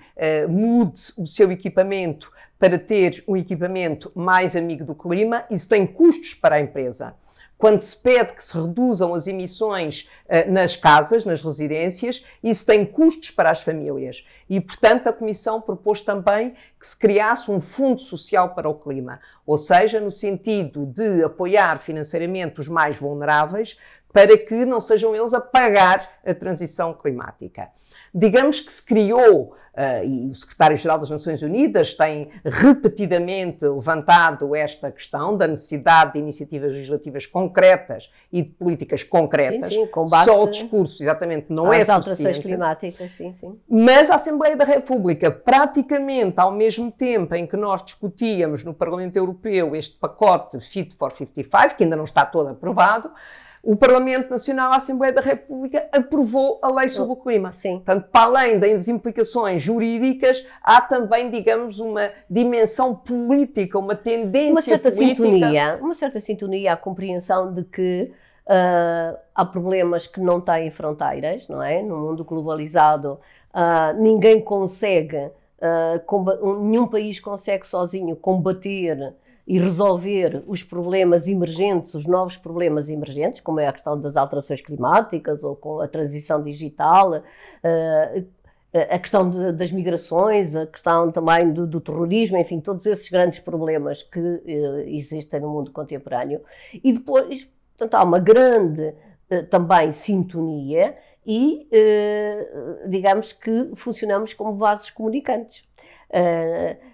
mude 0.50 1.12
o 1.18 1.28
seu 1.28 1.52
equipamento 1.52 2.32
para 2.58 2.80
ter 2.80 3.24
um 3.28 3.36
equipamento 3.36 4.12
mais 4.16 4.56
amigo 4.56 4.86
do 4.86 4.96
clima, 4.96 5.44
isso 5.50 5.68
tem 5.68 5.86
custos 5.86 6.34
para 6.34 6.56
a 6.56 6.62
empresa. 6.62 7.14
Quando 7.58 7.82
se 7.82 7.96
pede 7.96 8.34
que 8.34 8.44
se 8.44 8.58
reduzam 8.58 9.14
as 9.14 9.28
emissões 9.28 10.10
uh, 10.26 10.52
nas 10.52 10.76
casas, 10.76 11.26
nas 11.26 11.44
residências, 11.44 12.26
isso 12.42 12.66
tem 12.66 12.86
custos 12.86 13.30
para 13.30 13.52
as 13.52 13.62
famílias. 13.62 14.26
E, 14.50 14.60
portanto, 14.60 15.08
a 15.08 15.14
Comissão 15.14 15.60
propôs 15.62 16.02
também 16.02 16.56
que 16.80 16.88
se 16.88 16.98
criasse 16.98 17.52
um 17.52 17.60
fundo 17.60 18.02
social 18.02 18.56
para 18.56 18.70
o 18.70 18.74
clima, 18.74 19.20
ou 19.46 19.58
seja, 19.58 20.00
no 20.00 20.10
sentido 20.10 20.86
de 20.86 21.24
apoiar 21.24 21.78
financeiramente 21.78 22.60
os 22.60 22.68
mais 22.68 22.98
vulneráveis, 22.98 23.78
para 24.14 24.38
que 24.38 24.66
não 24.66 24.82
sejam 24.82 25.16
eles 25.16 25.34
a 25.34 25.42
pagar 25.42 26.20
a 26.26 26.34
transição 26.34 26.94
climática. 26.94 27.70
Digamos 28.14 28.60
que 28.60 28.72
se 28.72 28.84
criou, 28.84 29.54
uh, 29.74 30.06
e 30.06 30.30
o 30.30 30.36
secretário-geral 30.36 31.00
das 31.00 31.10
Nações 31.10 31.42
Unidas 31.42 31.96
tem 31.96 32.30
repetidamente 32.44 33.66
levantado 33.66 34.54
esta 34.56 34.92
questão 34.92 35.38
da 35.38 35.48
necessidade 35.48 36.14
de 36.14 36.20
iniciativas 36.20 36.72
legislativas 36.72 37.26
concretas 37.26 38.12
e 38.32 38.42
de 38.42 38.50
políticas 38.50 39.04
concretas. 39.04 39.74
Sim, 39.74 39.86
sim, 39.86 40.26
Só 40.26 40.44
o 40.44 40.50
discurso, 40.50 41.02
exatamente, 41.02 41.46
não 41.50 41.72
é 41.72 41.86
suficiente. 41.86 41.92
alterações 41.92 42.40
climáticas, 42.40 43.12
sim, 43.12 43.34
sim. 43.40 43.60
Mas 43.68 44.10
a 44.10 44.16
Assembleia 44.16 44.56
da 44.56 44.66
República, 44.66 45.32
praticamente 45.32 46.36
ao 46.38 46.52
mesmo 46.52 46.92
tempo 46.92 47.34
em 47.36 47.48
que 47.48 47.56
nós 47.56 47.84
discutíamos 47.84 48.64
no 48.64 48.74
Parlamento 48.74 49.16
Europeu 49.16 49.76
este 49.76 49.98
pacote 49.98 50.60
Fit 50.60 50.96
for 50.96 51.12
55, 51.14 51.76
que 51.76 51.84
ainda 51.84 51.96
não 51.96 52.04
está 52.04 52.26
todo 52.26 52.50
aprovado, 52.50 53.10
o 53.64 53.76
Parlamento 53.76 54.32
Nacional, 54.32 54.72
a 54.72 54.78
Assembleia 54.78 55.14
da 55.14 55.22
República, 55.22 55.88
aprovou 55.92 56.60
a 56.64 56.72
lei 56.72 56.90
sobre 56.90 57.14
o 57.14 57.16
clima. 57.16 57.52
Sim. 57.52 57.76
Portanto, 57.76 58.10
para 58.12 58.26
além 58.26 58.58
das 58.58 58.88
implicações 58.88 59.62
jurídicas, 59.62 60.46
há 60.64 60.82
também, 60.82 61.30
digamos, 61.30 61.80
uma 61.80 62.10
dimensão 62.30 62.96
política, 62.96 63.78
uma 63.78 63.96
tendência 63.96 64.52
uma 64.52 64.62
certa 64.62 64.92
política. 64.92 65.24
Sintonia, 65.24 65.80
uma 65.80 65.94
certa 65.94 66.20
sintonia 66.20 66.74
à 66.74 66.78
compreensão 66.78 67.54
de 67.54 67.64
que 67.64 68.12
uh, 68.48 69.18
há 69.36 69.46
problemas 69.46 70.08
que 70.08 70.20
não 70.20 70.42
têm 70.42 70.72
fronteiras, 70.72 71.48
não 71.48 71.62
é? 71.62 71.84
No 71.84 71.98
mundo 71.98 72.24
globalizado, 72.24 73.20
uh, 73.54 74.02
ninguém 74.02 74.42
consegue, 74.42 75.18
uh, 75.18 76.60
nenhum 76.62 76.88
país 76.88 77.20
consegue 77.20 77.68
sozinho 77.68 78.16
combater 78.16 79.14
e 79.48 79.60
resolver 79.60 80.44
os 80.48 80.64
problemas 80.64 81.28
emergentes, 81.28 81.94
os 81.94 82.06
novos 82.06 82.38
problemas 82.38 82.90
emergentes, 82.90 83.42
como 83.42 83.60
é 83.60 83.68
a 83.68 83.74
questão 83.74 84.00
das 84.00 84.16
alterações 84.16 84.62
climáticas 84.62 85.44
ou 85.44 85.56
com 85.56 85.82
a 85.82 85.88
transição 85.88 86.42
digital, 86.44 87.22
eh, 87.64 88.24
a 88.74 88.98
questão 88.98 89.30
de, 89.30 89.52
das 89.52 89.72
migrações, 89.72 90.56
a 90.56 90.66
questão 90.66 91.12
também 91.12 91.52
do, 91.52 91.68
do, 91.68 91.82
terrorismo, 91.82 92.38
enfim, 92.38 92.62
todos 92.62 92.86
esses 92.86 93.10
grandes 93.10 93.40
problemas 93.40 94.02
que 94.04 94.20
uh, 94.20 94.80
existem 94.88 95.42
no 95.42 95.50
mundo 95.50 95.72
contemporâneo. 95.72 96.40
E 96.82 96.94
depois, 96.94 97.50
portanto, 97.78 97.96
há 97.96 98.04
uma 98.04 98.20
grande 98.20 98.94
também 99.50 99.94
sintonia 99.94 100.96
e, 101.26 101.70
digamos 102.88 103.32
que 103.32 103.72
funcionamos 103.76 104.34
como 104.34 104.58
vasos 104.58 104.90
comunicantes. 104.90 105.64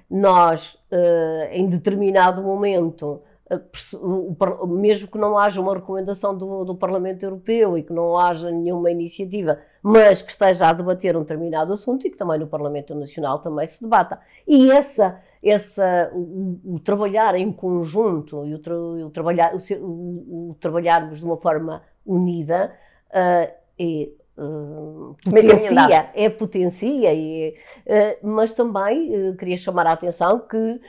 Nós 0.09 0.75
uh, 0.91 1.51
em 1.51 1.67
determinado 1.67 2.41
momento, 2.41 3.21
uh, 3.51 4.67
mesmo 4.67 5.07
que 5.07 5.17
não 5.17 5.38
haja 5.38 5.59
uma 5.59 5.74
recomendação 5.74 6.38
do, 6.38 6.63
do, 6.63 6.75
Parlamento 6.75 7.24
Europeu 7.24 7.77
e 7.77 7.83
que 7.83 7.91
não 7.91 8.17
haja 8.17 8.50
nenhuma 8.50 8.89
iniciativa, 8.89 9.59
mas 9.83 10.21
que 10.21 10.31
esteja 10.31 10.69
a 10.69 10.74
debater 10.74 11.15
um 11.17 11.21
determinado 11.21 11.74
assunto 11.74 12.07
e 12.07 12.09
que 12.09 12.17
também 12.17 12.39
no 12.39 12.47
Parlamento 12.47 12.95
Nacional 12.95 13.39
também 13.39 13.67
se 13.67 13.81
debata. 13.81 14.19
E 14.47 14.71
essa, 14.71 15.19
essa 15.43 16.09
o, 16.13 16.75
o 16.75 16.79
trabalhar 16.79 17.36
em 17.36 17.51
conjunto 17.51 18.45
e 18.45 18.53
o, 18.53 18.59
tra, 18.59 18.77
o 18.77 19.09
trabalhar, 19.09 19.53
o, 19.53 20.51
o, 20.51 20.55
trabalharmos 20.59 21.19
de 21.19 21.25
uma 21.25 21.38
forma 21.38 21.81
unida 22.05 22.71
uh, 23.09 23.51
é 23.79 24.09
Uh, 24.38 25.15
potencia, 25.24 26.12
é 26.13 26.29
potencia, 26.29 27.12
e, 27.12 27.56
uh, 27.88 28.27
mas 28.27 28.53
também 28.53 29.29
uh, 29.29 29.36
queria 29.36 29.58
chamar 29.58 29.88
a 29.88 29.94
atenção 29.94 30.39
que 30.39 30.79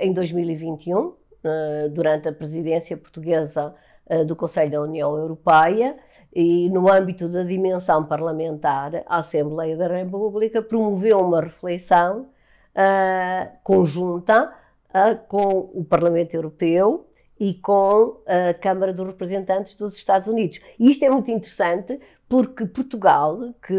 em 0.00 0.12
2021, 0.12 1.14
durante 1.90 2.28
a 2.28 2.32
presidência 2.32 2.96
portuguesa 2.96 3.74
do 4.24 4.36
Conselho 4.36 4.70
da 4.70 4.80
União 4.80 5.16
Europeia 5.18 5.96
e, 6.32 6.70
no 6.70 6.88
âmbito 6.88 7.28
da 7.28 7.42
dimensão 7.42 8.04
parlamentar, 8.04 9.02
a 9.04 9.16
Assembleia 9.16 9.76
da 9.76 9.88
República 9.88 10.62
promoveu 10.62 11.18
uma 11.18 11.40
reflexão 11.40 12.28
conjunta 13.64 14.52
com 15.26 15.72
o 15.74 15.84
Parlamento 15.84 16.34
Europeu 16.34 17.08
e 17.40 17.54
com 17.54 18.18
a 18.24 18.54
Câmara 18.54 18.92
dos 18.92 19.08
Representantes 19.08 19.74
dos 19.74 19.96
Estados 19.96 20.28
Unidos. 20.28 20.60
E 20.78 20.88
isto 20.88 21.04
é 21.04 21.10
muito 21.10 21.32
interessante 21.32 21.98
porque 22.28 22.66
Portugal, 22.66 23.54
que 23.62 23.74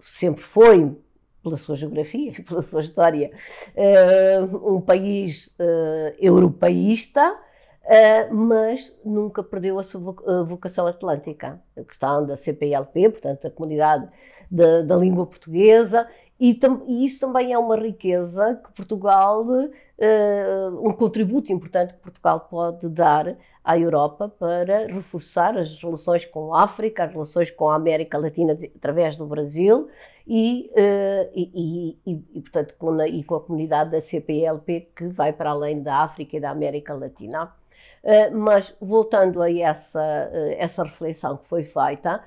sempre 0.00 0.42
foi, 0.42 0.96
pela 1.42 1.56
sua 1.56 1.76
geografia, 1.76 2.32
pela 2.46 2.62
sua 2.62 2.82
história, 2.82 3.30
uh, 3.74 4.76
um 4.76 4.80
país 4.80 5.50
europeísta, 6.18 7.36
Uh, 7.86 8.34
mas 8.34 8.98
nunca 9.04 9.44
perdeu 9.44 9.78
a 9.78 9.82
sua 9.84 10.12
vocação 10.42 10.88
atlântica. 10.88 11.62
A 11.78 11.84
questão 11.84 12.26
da 12.26 12.34
CPLP, 12.34 13.10
portanto, 13.10 13.46
a 13.46 13.50
comunidade 13.50 14.08
da, 14.50 14.82
da 14.82 14.96
língua 14.96 15.24
portuguesa, 15.24 16.04
e, 16.38 16.58
e, 16.88 17.06
isso 17.06 17.20
também 17.20 17.52
é 17.52 17.58
uma 17.58 17.76
riqueza 17.76 18.56
que 18.56 18.72
Portugal, 18.72 19.46
um 20.82 20.92
contributo 20.94 21.52
importante 21.52 21.94
que 21.94 22.00
Portugal 22.00 22.40
pode 22.50 22.88
dar 22.88 23.36
à 23.66 23.76
Europa 23.76 24.28
para 24.28 24.86
reforçar 24.86 25.58
as 25.58 25.82
relações 25.82 26.24
com 26.24 26.54
a 26.54 26.62
África, 26.62 27.02
as 27.02 27.12
relações 27.12 27.50
com 27.50 27.68
a 27.68 27.74
América 27.74 28.16
Latina 28.16 28.56
através 28.76 29.16
do 29.16 29.26
Brasil 29.26 29.88
e, 30.24 30.70
uh, 30.70 31.30
e, 31.34 31.98
e, 32.06 32.24
e 32.32 32.40
portanto, 32.40 32.76
com 32.78 32.90
a, 32.90 33.08
e 33.08 33.24
com 33.24 33.34
a 33.34 33.40
comunidade 33.40 33.90
da 33.90 34.00
CPLP 34.00 34.92
que 34.94 35.08
vai 35.08 35.32
para 35.32 35.50
além 35.50 35.82
da 35.82 36.04
África 36.04 36.36
e 36.36 36.40
da 36.40 36.50
América 36.50 36.94
Latina. 36.94 37.52
Uh, 38.04 38.36
mas 38.38 38.72
voltando 38.80 39.42
a 39.42 39.52
essa, 39.52 40.00
uh, 40.00 40.54
essa 40.56 40.84
reflexão 40.84 41.36
que 41.36 41.48
foi 41.48 41.64
feita, 41.64 42.22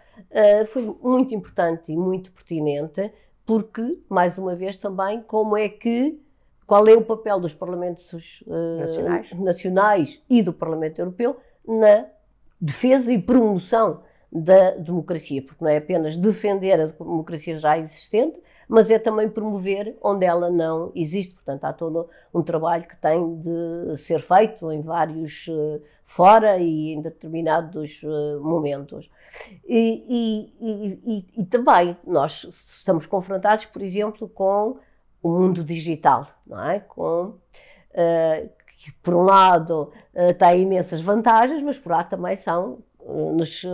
foi 0.68 0.94
muito 1.02 1.34
importante 1.34 1.94
e 1.94 1.96
muito 1.96 2.34
pertinente, 2.34 3.14
porque, 3.46 3.98
mais 4.10 4.38
uma 4.38 4.54
vez, 4.54 4.76
também, 4.76 5.22
como 5.22 5.56
é 5.56 5.70
que, 5.70 6.20
qual 6.70 6.88
é 6.88 6.94
o 6.94 7.02
papel 7.02 7.40
dos 7.40 7.52
parlamentos 7.52 8.44
nacionais. 8.78 9.34
nacionais 9.34 10.24
e 10.30 10.44
do 10.44 10.54
Parlamento 10.54 11.00
Europeu 11.00 11.38
na 11.68 12.06
defesa 12.62 13.12
e 13.12 13.20
promoção 13.20 14.04
da 14.32 14.76
democracia, 14.76 15.42
porque 15.42 15.64
não 15.64 15.72
é 15.72 15.78
apenas 15.78 16.16
defender 16.16 16.80
a 16.80 16.86
democracia 16.86 17.58
já 17.58 17.76
existente, 17.76 18.40
mas 18.68 18.92
é 18.92 19.00
também 19.00 19.28
promover 19.28 19.98
onde 20.00 20.28
ela 20.28 20.52
não 20.52 20.92
existe. 20.94 21.34
Portanto, 21.34 21.66
há 21.66 21.74
todo 21.74 22.08
um 22.32 22.44
trabalho 22.44 22.84
que 22.88 22.96
tem 22.98 23.40
de 23.40 23.98
ser 23.98 24.22
feito 24.22 24.72
em 24.72 24.80
vários 24.80 25.48
uh, 25.48 25.82
fora 26.06 26.60
e 26.60 26.94
em 26.94 27.02
determinados 27.02 28.04
uh, 28.04 28.40
momentos. 28.44 29.10
E, 29.68 30.06
e, 30.08 31.00
e, 31.08 31.26
e, 31.42 31.46
também 31.46 31.98
nós 32.06 32.44
estamos 32.44 33.08
confrontados, 33.08 33.66
por 33.66 33.82
exemplo, 33.82 34.30
com 34.30 34.78
o 35.22 35.30
mundo 35.30 35.64
digital, 35.64 36.28
não 36.46 36.70
é? 36.70 36.80
Com 36.80 37.24
uh, 37.24 38.50
que 38.78 38.92
por 39.04 39.14
um 39.14 39.24
lado 39.24 39.92
tem 40.38 40.62
imensas 40.62 41.02
vantagens, 41.02 41.62
mas 41.62 41.78
por 41.78 41.92
outro 41.92 42.12
também 42.12 42.38
são 42.38 42.80
nos 43.36 43.66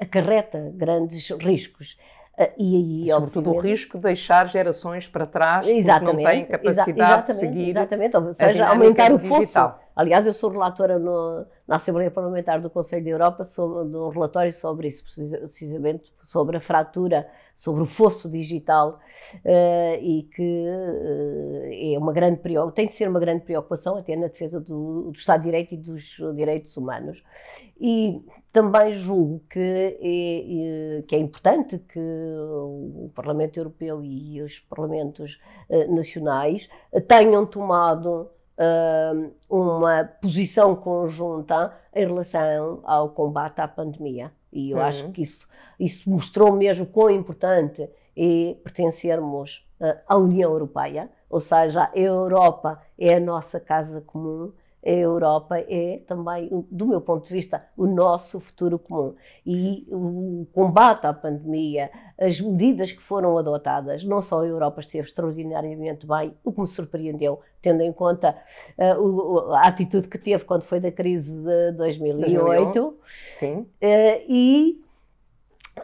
acarreta 0.00 0.72
grandes 0.74 1.30
riscos. 1.30 1.96
E, 2.58 3.04
e, 3.04 3.12
Sobretudo 3.12 3.52
o 3.52 3.58
risco 3.60 3.98
de 3.98 4.04
deixar 4.04 4.48
gerações 4.48 5.06
para 5.06 5.26
trás 5.26 5.68
exatamente, 5.68 6.10
porque 6.10 6.22
não 6.22 6.30
têm 6.30 6.44
capacidade 6.46 7.26
de 7.26 7.32
seguir. 7.34 7.68
Exatamente, 7.70 8.16
ou 8.16 8.32
seja, 8.32 8.66
aumentar 8.66 9.12
o 9.12 9.18
fosso. 9.18 9.74
Aliás, 9.94 10.26
eu 10.26 10.32
sou 10.32 10.50
relatora 10.50 10.98
no, 10.98 11.44
na 11.68 11.76
Assembleia 11.76 12.10
Parlamentar 12.10 12.58
do 12.60 12.70
Conselho 12.70 13.04
da 13.04 13.10
Europa 13.10 13.44
sobre, 13.44 13.90
de 13.90 13.96
um 13.96 14.08
relatório 14.08 14.52
sobre 14.52 14.88
isso, 14.88 15.04
precisamente 15.04 16.10
sobre 16.22 16.56
a 16.56 16.60
fratura, 16.60 17.28
sobre 17.60 17.82
o 17.82 17.86
fosso 17.86 18.26
digital 18.30 18.98
uh, 19.34 20.02
e 20.02 20.26
que 20.34 20.42
uh, 20.42 21.94
é 21.94 21.98
uma 21.98 22.10
grande 22.10 22.40
tem 22.74 22.86
de 22.86 22.94
ser 22.94 23.06
uma 23.06 23.20
grande 23.20 23.44
preocupação 23.44 23.98
até 23.98 24.16
na 24.16 24.28
defesa 24.28 24.58
do, 24.58 25.10
do 25.10 25.12
Estado 25.12 25.40
de 25.42 25.44
Direito 25.44 25.74
e 25.74 25.76
dos 25.76 26.16
direitos 26.34 26.74
humanos. 26.78 27.22
E 27.78 28.24
também 28.50 28.94
julgo 28.94 29.42
que 29.50 29.60
é, 29.60 31.02
que 31.02 31.14
é 31.14 31.18
importante 31.18 31.78
que 31.78 32.00
o 32.00 33.10
Parlamento 33.14 33.58
Europeu 33.58 34.02
e 34.02 34.40
os 34.40 34.58
Parlamentos 34.60 35.38
uh, 35.68 35.94
nacionais 35.94 36.66
tenham 37.06 37.44
tomado 37.44 38.30
uma 39.48 40.04
posição 40.20 40.76
conjunta 40.76 41.74
em 41.94 42.06
relação 42.06 42.80
ao 42.84 43.08
combate 43.08 43.58
à 43.58 43.66
pandemia. 43.66 44.30
E 44.52 44.70
eu 44.70 44.78
uhum. 44.78 44.82
acho 44.82 45.10
que 45.10 45.22
isso, 45.22 45.46
isso 45.78 46.08
mostrou 46.08 46.52
mesmo 46.52 46.86
quão 46.86 47.10
importante 47.10 47.88
é 48.16 48.54
pertencermos 48.62 49.66
uh, 49.80 49.98
à 50.06 50.16
União 50.16 50.50
Europeia, 50.52 51.10
ou 51.28 51.40
seja, 51.40 51.84
a 51.84 51.98
Europa 51.98 52.82
é 52.98 53.14
a 53.14 53.20
nossa 53.20 53.60
casa 53.60 54.00
comum 54.00 54.52
a 54.84 54.90
Europa 54.90 55.58
é 55.68 56.00
também, 56.06 56.48
do 56.70 56.86
meu 56.86 57.00
ponto 57.00 57.26
de 57.26 57.32
vista, 57.32 57.62
o 57.76 57.86
nosso 57.86 58.40
futuro 58.40 58.78
comum. 58.78 59.14
E 59.44 59.86
o 59.90 60.46
combate 60.52 61.06
à 61.06 61.12
pandemia, 61.12 61.90
as 62.18 62.40
medidas 62.40 62.90
que 62.92 63.02
foram 63.02 63.36
adotadas, 63.36 64.04
não 64.04 64.22
só 64.22 64.40
a 64.40 64.46
Europa 64.46 64.80
esteve 64.80 65.06
extraordinariamente 65.06 66.06
bem, 66.06 66.34
o 66.42 66.52
que 66.52 66.60
me 66.60 66.66
surpreendeu, 66.66 67.40
tendo 67.60 67.82
em 67.82 67.92
conta 67.92 68.36
uh, 68.78 69.52
a 69.52 69.66
atitude 69.66 70.08
que 70.08 70.18
teve 70.18 70.44
quando 70.44 70.62
foi 70.62 70.80
da 70.80 70.90
crise 70.90 71.36
de 71.36 71.72
2008. 71.72 72.20
2001. 72.20 72.94
Sim. 73.36 73.54
Uh, 73.60 73.66
e, 74.28 74.80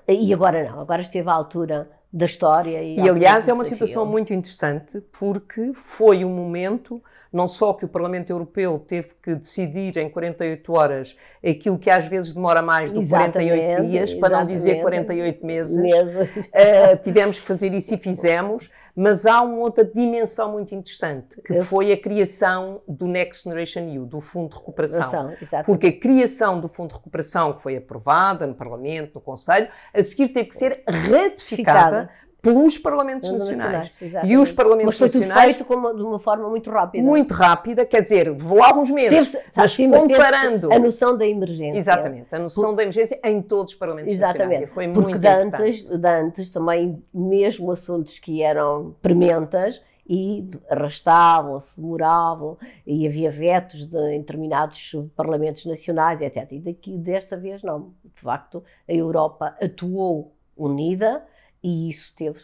e 0.09 0.33
agora 0.33 0.71
não, 0.71 0.81
agora 0.81 1.03
esteve 1.03 1.29
à 1.29 1.35
altura 1.35 1.96
da 2.13 2.27
história. 2.27 2.83
E, 2.83 2.97
e 2.97 3.09
aliás, 3.09 3.49
é 3.49 3.53
uma 3.53 3.65
situação 3.65 4.07
muito 4.07 4.33
interessante 4.33 5.01
porque 5.13 5.73
foi 5.75 6.25
um 6.25 6.31
momento 6.31 7.03
não 7.33 7.47
só 7.47 7.75
que 7.75 7.85
o 7.85 7.89
Parlamento 7.89 8.31
Europeu 8.31 8.79
teve 8.79 9.09
que 9.23 9.35
decidir 9.35 9.99
em 9.99 10.09
48 10.09 10.73
horas 10.73 11.17
aquilo 11.47 11.79
que 11.79 11.91
às 11.91 12.07
vezes 12.07 12.33
demora 12.33 12.63
mais 12.63 12.91
do 12.91 13.03
que 13.03 13.09
48 13.09 13.83
dias, 13.85 14.15
para 14.15 14.39
não 14.39 14.47
dizer 14.47 14.81
48 14.81 15.45
meses, 15.45 15.77
meses. 15.77 16.47
Uh, 16.47 16.97
tivemos 17.03 17.39
que 17.39 17.47
fazer 17.47 17.75
isso 17.75 17.95
e 17.95 17.99
fizemos, 17.99 18.71
mas 18.97 19.27
há 19.27 19.43
uma 19.43 19.59
outra 19.59 19.85
dimensão 19.85 20.53
muito 20.53 20.75
interessante, 20.75 21.41
que 21.43 21.61
foi 21.61 21.93
a 21.93 22.01
criação 22.01 22.81
do 22.89 23.07
Next 23.07 23.45
Generation 23.45 23.81
EU, 23.81 24.07
do 24.07 24.21
Fundo 24.21 24.51
de 24.51 24.57
Recuperação. 24.57 25.35
Porque 25.67 25.89
a 25.89 25.93
criação 25.93 26.59
do 26.59 26.67
Fundo 26.67 26.89
de 26.89 26.95
Recuperação, 26.95 27.53
que 27.53 27.63
foi 27.63 27.77
aprovada 27.77 28.47
no 28.47 28.55
Parlamento, 28.55 29.17
no 29.17 29.21
Conselho, 29.21 29.69
a 29.93 30.03
seguir 30.03 30.29
teve 30.29 30.49
que 30.49 30.57
ser 30.57 30.83
ratificada 30.89 31.57
Ficada 31.57 32.11
pelos 32.47 32.79
Parlamentos 32.79 33.31
Nacionais. 33.31 33.91
nacionais 34.01 34.31
e 34.31 34.37
os 34.37 34.53
Parlamentos 34.53 34.99
mas 35.01 35.13
foi 35.13 35.21
Nacionais. 35.21 35.57
Tudo 35.57 35.67
feito 35.69 35.97
de 35.97 36.03
uma 36.03 36.19
forma 36.19 36.49
muito 36.49 36.71
rápida. 36.71 37.05
Muito 37.05 37.35
rápida, 37.35 37.85
quer 37.85 38.03
dizer, 38.03 38.33
vou 38.33 38.63
alguns 38.63 38.91
meses. 38.91 39.33
Teve, 39.33 39.45
mas 39.57 39.73
sim, 39.73 39.91
comparando. 39.91 40.73
a 40.73 40.79
noção 40.79 41.17
da 41.17 41.27
emergência. 41.27 41.79
Exatamente, 41.79 42.33
a 42.35 42.39
noção 42.39 42.71
Por... 42.71 42.77
da 42.77 42.83
emergência 42.83 43.19
em 43.25 43.43
todos 43.43 43.73
os 43.73 43.79
Parlamentos 43.79 44.15
Exatamente. 44.15 44.61
Nacionais. 44.61 44.71
Foi 44.71 44.89
Porque 44.89 45.01
muito 45.01 45.19
dantes, 45.19 45.87
dantes 45.99 46.51
também, 46.51 47.03
mesmo 47.13 47.73
assuntos 47.73 48.19
que 48.19 48.43
eram 48.43 48.95
prementas, 49.03 49.83
e 50.09 50.49
arrastavam-se, 50.71 51.81
demoravam, 51.81 52.57
e 52.87 53.07
havia 53.09 53.29
vetos 53.29 53.87
de, 53.87 53.99
em 54.13 54.21
determinados 54.21 54.95
parlamentos 55.17 55.67
nacionais, 55.67 56.21
etc. 56.21 56.47
E 56.53 56.61
daqui, 56.61 56.97
desta 56.97 57.37
vez 57.37 57.61
não. 57.63 57.93
De 58.05 58.21
facto, 58.21 58.63
a 58.89 58.93
Europa 58.93 59.57
atuou 59.61 60.33
unida, 60.57 61.25
e 61.67 61.91
isso 61.91 62.13
teve 62.15 62.39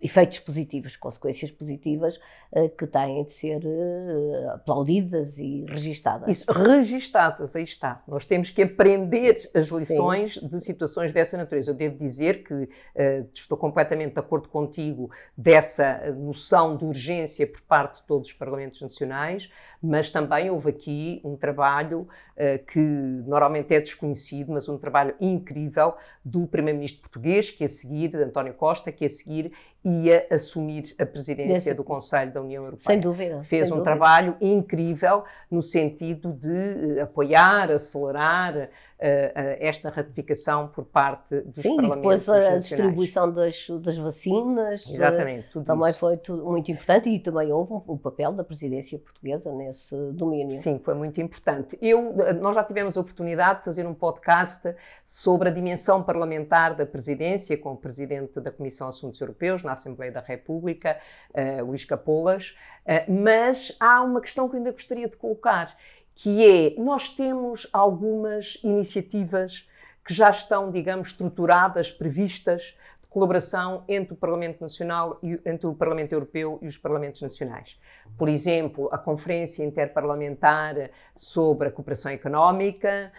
efeitos 0.00 0.38
positivos, 0.38 0.94
consequências 0.94 1.50
positivas 1.50 2.20
uh, 2.52 2.68
que 2.68 2.86
têm 2.86 3.24
de 3.24 3.32
ser 3.32 3.60
uh, 3.64 4.50
aplaudidas 4.50 5.38
e 5.38 5.64
registadas. 5.68 6.28
Isso, 6.28 6.52
registadas, 6.52 7.56
aí 7.56 7.64
está. 7.64 8.04
Nós 8.06 8.24
temos 8.24 8.50
que 8.50 8.62
aprender 8.62 9.50
as 9.52 9.66
lições 9.66 10.34
Sim. 10.34 10.46
de 10.46 10.60
situações 10.60 11.10
dessa 11.10 11.36
natureza. 11.36 11.72
Eu 11.72 11.74
devo 11.74 11.96
dizer 11.96 12.44
que 12.44 12.54
uh, 12.54 12.68
estou 13.34 13.58
completamente 13.58 14.14
de 14.14 14.20
acordo 14.20 14.48
contigo 14.48 15.10
dessa 15.36 16.12
noção 16.12 16.76
de 16.76 16.84
urgência 16.84 17.44
por 17.44 17.62
parte 17.62 18.00
de 18.00 18.06
todos 18.06 18.28
os 18.28 18.34
parlamentos 18.34 18.80
nacionais, 18.80 19.50
mas 19.82 20.10
também 20.10 20.48
houve 20.48 20.70
aqui 20.70 21.20
um 21.24 21.34
trabalho 21.36 22.06
que 22.66 22.78
normalmente 22.78 23.74
é 23.74 23.80
desconhecido, 23.80 24.52
mas 24.52 24.68
um 24.68 24.76
trabalho 24.76 25.14
incrível 25.20 25.94
do 26.24 26.46
primeiro-ministro 26.46 27.00
português, 27.00 27.50
que 27.50 27.64
a 27.64 27.68
seguir, 27.68 28.14
António 28.16 28.54
Costa, 28.54 28.92
que 28.92 29.04
a 29.04 29.08
seguir 29.08 29.52
ia 29.84 30.26
assumir 30.30 30.94
a 30.98 31.06
presidência 31.06 31.72
do 31.72 31.84
Conselho 31.84 32.32
da 32.32 32.42
União 32.42 32.64
Europeia. 32.64 32.86
Sem 32.86 33.00
dúvida. 33.00 33.40
Fez 33.40 33.68
sem 33.68 33.72
um 33.72 33.78
dúvida. 33.78 33.84
trabalho 33.84 34.36
incrível 34.40 35.22
no 35.50 35.62
sentido 35.62 36.32
de 36.32 36.48
uh, 36.48 37.02
apoiar, 37.02 37.70
acelerar 37.70 38.68
esta 38.98 39.90
ratificação 39.90 40.68
por 40.68 40.84
parte 40.86 41.40
dos 41.42 41.56
Sim, 41.56 41.76
parlamentos 41.76 42.22
Sim, 42.22 42.32
depois 42.32 42.46
a 42.46 42.56
distribuição 42.56 43.30
das, 43.30 43.66
das 43.82 43.98
vacinas. 43.98 44.88
Exatamente, 44.88 45.50
tudo 45.50 45.66
Também 45.66 45.90
isso. 45.90 45.98
foi 45.98 46.16
tudo 46.16 46.44
muito 46.46 46.70
importante 46.70 47.08
e 47.10 47.18
também 47.18 47.52
houve 47.52 47.72
o 47.72 47.84
um, 47.88 47.98
papel 47.98 48.32
da 48.32 48.42
presidência 48.42 48.98
portuguesa 48.98 49.52
nesse 49.52 49.94
domínio. 50.12 50.54
Sim, 50.54 50.80
foi 50.82 50.94
muito 50.94 51.20
importante. 51.20 51.78
Eu, 51.80 52.14
nós 52.40 52.54
já 52.54 52.64
tivemos 52.64 52.96
a 52.96 53.00
oportunidade 53.00 53.58
de 53.58 53.64
fazer 53.66 53.86
um 53.86 53.94
podcast 53.94 54.74
sobre 55.04 55.48
a 55.48 55.52
dimensão 55.52 56.02
parlamentar 56.02 56.74
da 56.74 56.86
presidência 56.86 57.56
com 57.56 57.72
o 57.72 57.76
presidente 57.76 58.40
da 58.40 58.50
Comissão 58.50 58.88
de 58.88 58.96
Assuntos 58.96 59.20
Europeus 59.20 59.62
na 59.62 59.72
Assembleia 59.72 60.12
da 60.12 60.20
República, 60.20 60.98
uh, 61.34 61.64
Luís 61.64 61.84
Capolas, 61.84 62.56
uh, 62.84 63.12
mas 63.12 63.76
há 63.78 64.02
uma 64.02 64.20
questão 64.20 64.48
que 64.48 64.54
eu 64.54 64.58
ainda 64.58 64.72
gostaria 64.72 65.08
de 65.08 65.16
colocar, 65.16 65.76
que 66.16 66.42
é, 66.42 66.80
nós 66.80 67.10
temos 67.10 67.68
algumas 67.70 68.58
iniciativas 68.64 69.68
que 70.02 70.14
já 70.14 70.30
estão, 70.30 70.70
digamos, 70.70 71.08
estruturadas, 71.08 71.92
previstas, 71.92 72.74
de 73.02 73.08
colaboração 73.08 73.84
entre 73.86 74.14
o 74.14 74.16
Parlamento 74.16 74.62
Nacional 74.62 75.18
e 75.22 75.38
entre 75.44 75.66
o 75.66 75.74
Parlamento 75.74 76.14
Europeu 76.14 76.58
e 76.62 76.66
os 76.66 76.78
Parlamentos 76.78 77.20
Nacionais. 77.20 77.78
Por 78.16 78.28
exemplo, 78.28 78.88
a 78.92 78.98
Conferência 78.98 79.64
Interparlamentar 79.64 80.90
sobre 81.14 81.68
a 81.68 81.70
Cooperação 81.70 82.10
Económica 82.10 83.12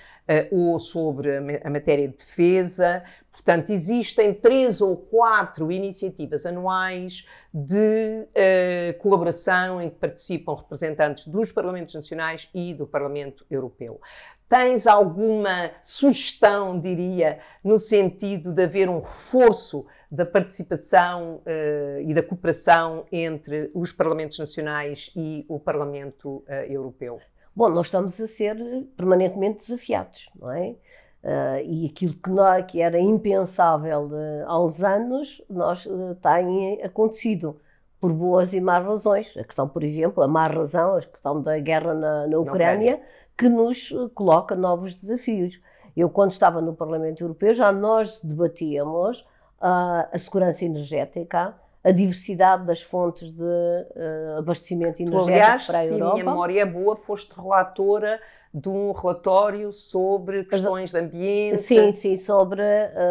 uh, 0.51 0.55
ou 0.55 0.79
sobre 0.79 1.37
a 1.63 1.69
matéria 1.69 2.07
de 2.07 2.15
defesa. 2.15 3.03
Portanto, 3.31 3.71
existem 3.71 4.33
três 4.33 4.81
ou 4.81 4.97
quatro 4.97 5.71
iniciativas 5.71 6.45
anuais 6.45 7.25
de 7.53 8.25
uh, 8.27 8.97
colaboração 8.99 9.81
em 9.81 9.89
que 9.89 9.97
participam 9.97 10.55
representantes 10.55 11.27
dos 11.27 11.51
Parlamentos 11.51 11.93
Nacionais 11.93 12.49
e 12.53 12.73
do 12.73 12.87
Parlamento 12.87 13.45
Europeu. 13.49 14.01
Tens 14.49 14.87
alguma 14.87 15.71
sugestão, 15.83 16.79
diria, 16.79 17.39
no 17.61 17.77
sentido 17.77 18.53
de 18.53 18.63
haver 18.63 18.89
um 18.89 19.01
reforço 19.01 19.85
da 20.09 20.25
participação 20.25 21.41
uh, 21.45 22.01
e 22.01 22.13
da 22.13 22.23
cooperação 22.23 23.05
entre 23.11 23.69
os 23.73 23.91
Parlamentos 23.91 24.39
Nacionais 24.39 25.11
e 25.15 25.45
o 25.49 25.59
Parlamento 25.59 26.43
uh, 26.47 26.51
Europeu? 26.67 27.19
Bom, 27.55 27.69
nós 27.69 27.87
estamos 27.87 28.19
a 28.21 28.27
ser 28.27 28.55
permanentemente 28.95 29.59
desafiados, 29.59 30.29
não 30.39 30.51
é? 30.51 30.75
Uh, 31.23 31.59
e 31.65 31.85
aquilo 31.87 32.13
que, 32.13 32.29
não, 32.29 32.63
que 32.63 32.81
era 32.81 32.99
impensável 32.99 34.09
há 34.45 34.63
uns 34.63 34.81
anos, 34.81 35.43
nós, 35.49 35.87
tem 36.21 36.81
acontecido 36.83 37.59
por 37.99 38.13
boas 38.13 38.53
e 38.53 38.61
más 38.61 38.85
razões. 38.85 39.35
A 39.35 39.43
questão, 39.43 39.67
por 39.67 39.83
exemplo, 39.83 40.23
a 40.23 40.27
má 40.27 40.47
razão, 40.47 40.95
a 40.95 41.01
questão 41.01 41.41
da 41.41 41.57
guerra 41.59 41.93
na, 41.93 42.27
na 42.27 42.37
Ucrânia, 42.37 42.93
Ucrânia, 42.95 43.01
que 43.35 43.49
nos 43.49 43.89
coloca 44.13 44.55
novos 44.55 44.95
desafios. 44.95 45.59
Eu, 45.95 46.09
quando 46.09 46.31
estava 46.31 46.61
no 46.61 46.75
Parlamento 46.75 47.21
Europeu, 47.21 47.53
já 47.55 47.71
nós 47.71 48.21
debatíamos 48.21 49.25
uh, 49.61 50.07
a 50.11 50.17
segurança 50.17 50.65
energética, 50.65 51.55
a 51.83 51.91
diversidade 51.91 52.65
das 52.65 52.81
fontes 52.81 53.31
de 53.31 53.43
uh, 53.43 54.39
abastecimento 54.39 55.01
energético 55.01 55.31
aliás, 55.31 55.67
para 55.67 55.79
a 55.79 55.85
Europa. 55.85 55.97
Se 55.97 56.11
a 56.11 56.13
minha 56.13 56.25
memória 56.25 56.61
é 56.61 56.65
boa, 56.65 56.95
foste 56.95 57.31
relatora 57.33 58.19
de 58.53 58.69
um 58.69 58.91
relatório 58.91 59.71
sobre 59.71 60.43
questões 60.45 60.91
de 60.91 60.97
ambiente. 60.97 61.61
Sim, 61.61 61.91
sim, 61.91 62.17
sobre 62.17 62.61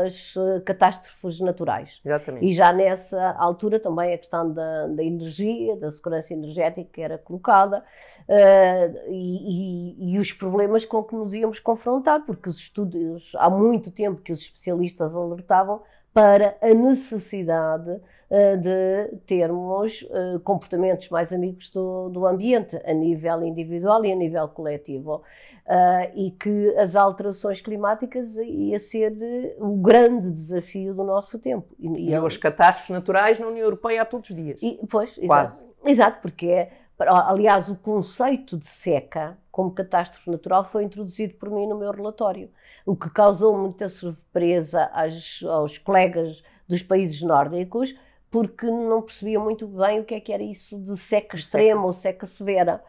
as 0.06 0.35
catástrofes 0.64 1.40
naturais. 1.40 2.00
Exatamente. 2.04 2.44
E 2.44 2.52
já 2.52 2.72
nessa 2.72 3.32
altura 3.32 3.78
também 3.78 4.12
a 4.12 4.18
questão 4.18 4.50
da, 4.50 4.87
da 4.88 5.04
energia, 5.04 5.76
da 5.76 5.90
segurança 5.90 6.32
energética 6.32 7.00
era 7.00 7.18
colocada 7.18 7.85
uh, 8.28 9.09
e, 9.09 10.11
e, 10.11 10.14
e, 10.14 10.18
os 10.18 10.32
problemas 10.32 10.85
com 10.85 11.02
que 11.04 11.14
nos 11.14 11.32
íamos 11.35 11.61
confrontar, 11.61 12.24
porque 12.24 12.48
os 12.48 12.59
estudos, 12.59 13.32
há 13.37 13.48
muito 13.48 13.90
tempo 13.90 14.20
que 14.20 14.32
os 14.32 14.40
especialistas 14.40 15.14
alertavam 15.14 15.82
para 16.16 16.57
a 16.62 16.72
necessidade 16.72 17.90
uh, 17.90 18.57
de 18.57 19.18
termos 19.26 20.00
uh, 20.00 20.40
comportamentos 20.40 21.11
mais 21.11 21.31
amigos 21.31 21.70
do, 21.70 22.09
do, 22.09 22.26
ambiente, 22.26 22.81
a 22.87 22.94
nível 22.94 23.44
individual 23.44 24.02
e 24.02 24.11
a 24.11 24.16
nível 24.16 24.48
coletivo. 24.48 25.22
Uh, 25.66 26.11
e 26.14 26.31
que 26.31 26.74
as 26.79 26.96
alterações 26.96 27.61
climáticas 27.61 28.35
ia 28.37 28.79
ser 28.79 29.57
o 29.59 29.76
grande 29.76 30.31
desafio 30.31 30.94
do 30.94 31.05
nosso 31.05 31.38
tempo. 31.38 31.66
E, 31.79 32.09
e 32.09 32.14
as 32.14 32.37
catástrofes 32.38 32.88
naturais 32.88 33.38
na 33.38 33.48
União 33.48 33.64
Europeia 33.64 34.00
há 34.00 34.05
todos 34.07 34.31
os 34.31 34.37
dias. 34.37 34.59
E, 34.62 34.81
pois, 34.90 35.18
Quase. 35.18 35.64
Exato, 35.66 35.74
exato 35.85 36.20
porque 36.22 36.46
é 36.46 36.70
Aliás, 36.98 37.68
o 37.68 37.76
conceito 37.76 38.56
de 38.56 38.66
seca 38.66 39.37
como 39.50 39.70
catástrofe 39.70 40.30
natural 40.30 40.64
foi 40.64 40.85
introduzido 40.85 41.35
por 41.35 41.50
mim 41.50 41.66
no 41.66 41.76
meu 41.76 41.90
relatório, 41.90 42.50
o 42.87 42.96
que 42.96 43.11
causou 43.11 43.56
muita 43.56 43.88
surpresa 43.88 44.90
aos, 44.92 45.42
aos 45.44 45.78
colegas 45.78 46.42
dos 46.66 46.82
países 46.82 47.20
nórdicos, 47.22 47.94
porque 48.30 48.66
não 48.66 49.02
percebiam 49.02 49.42
muito 49.42 49.66
bem 49.66 50.00
o 50.00 50.04
que 50.04 50.14
é 50.14 50.20
que 50.20 50.32
era 50.32 50.42
isso 50.42 50.78
de 50.78 50.96
seca 50.96 51.37
extrema 51.37 51.80
seca. 51.80 51.87
ou 51.87 51.92
seca 51.92 52.26
severa. 52.26 52.82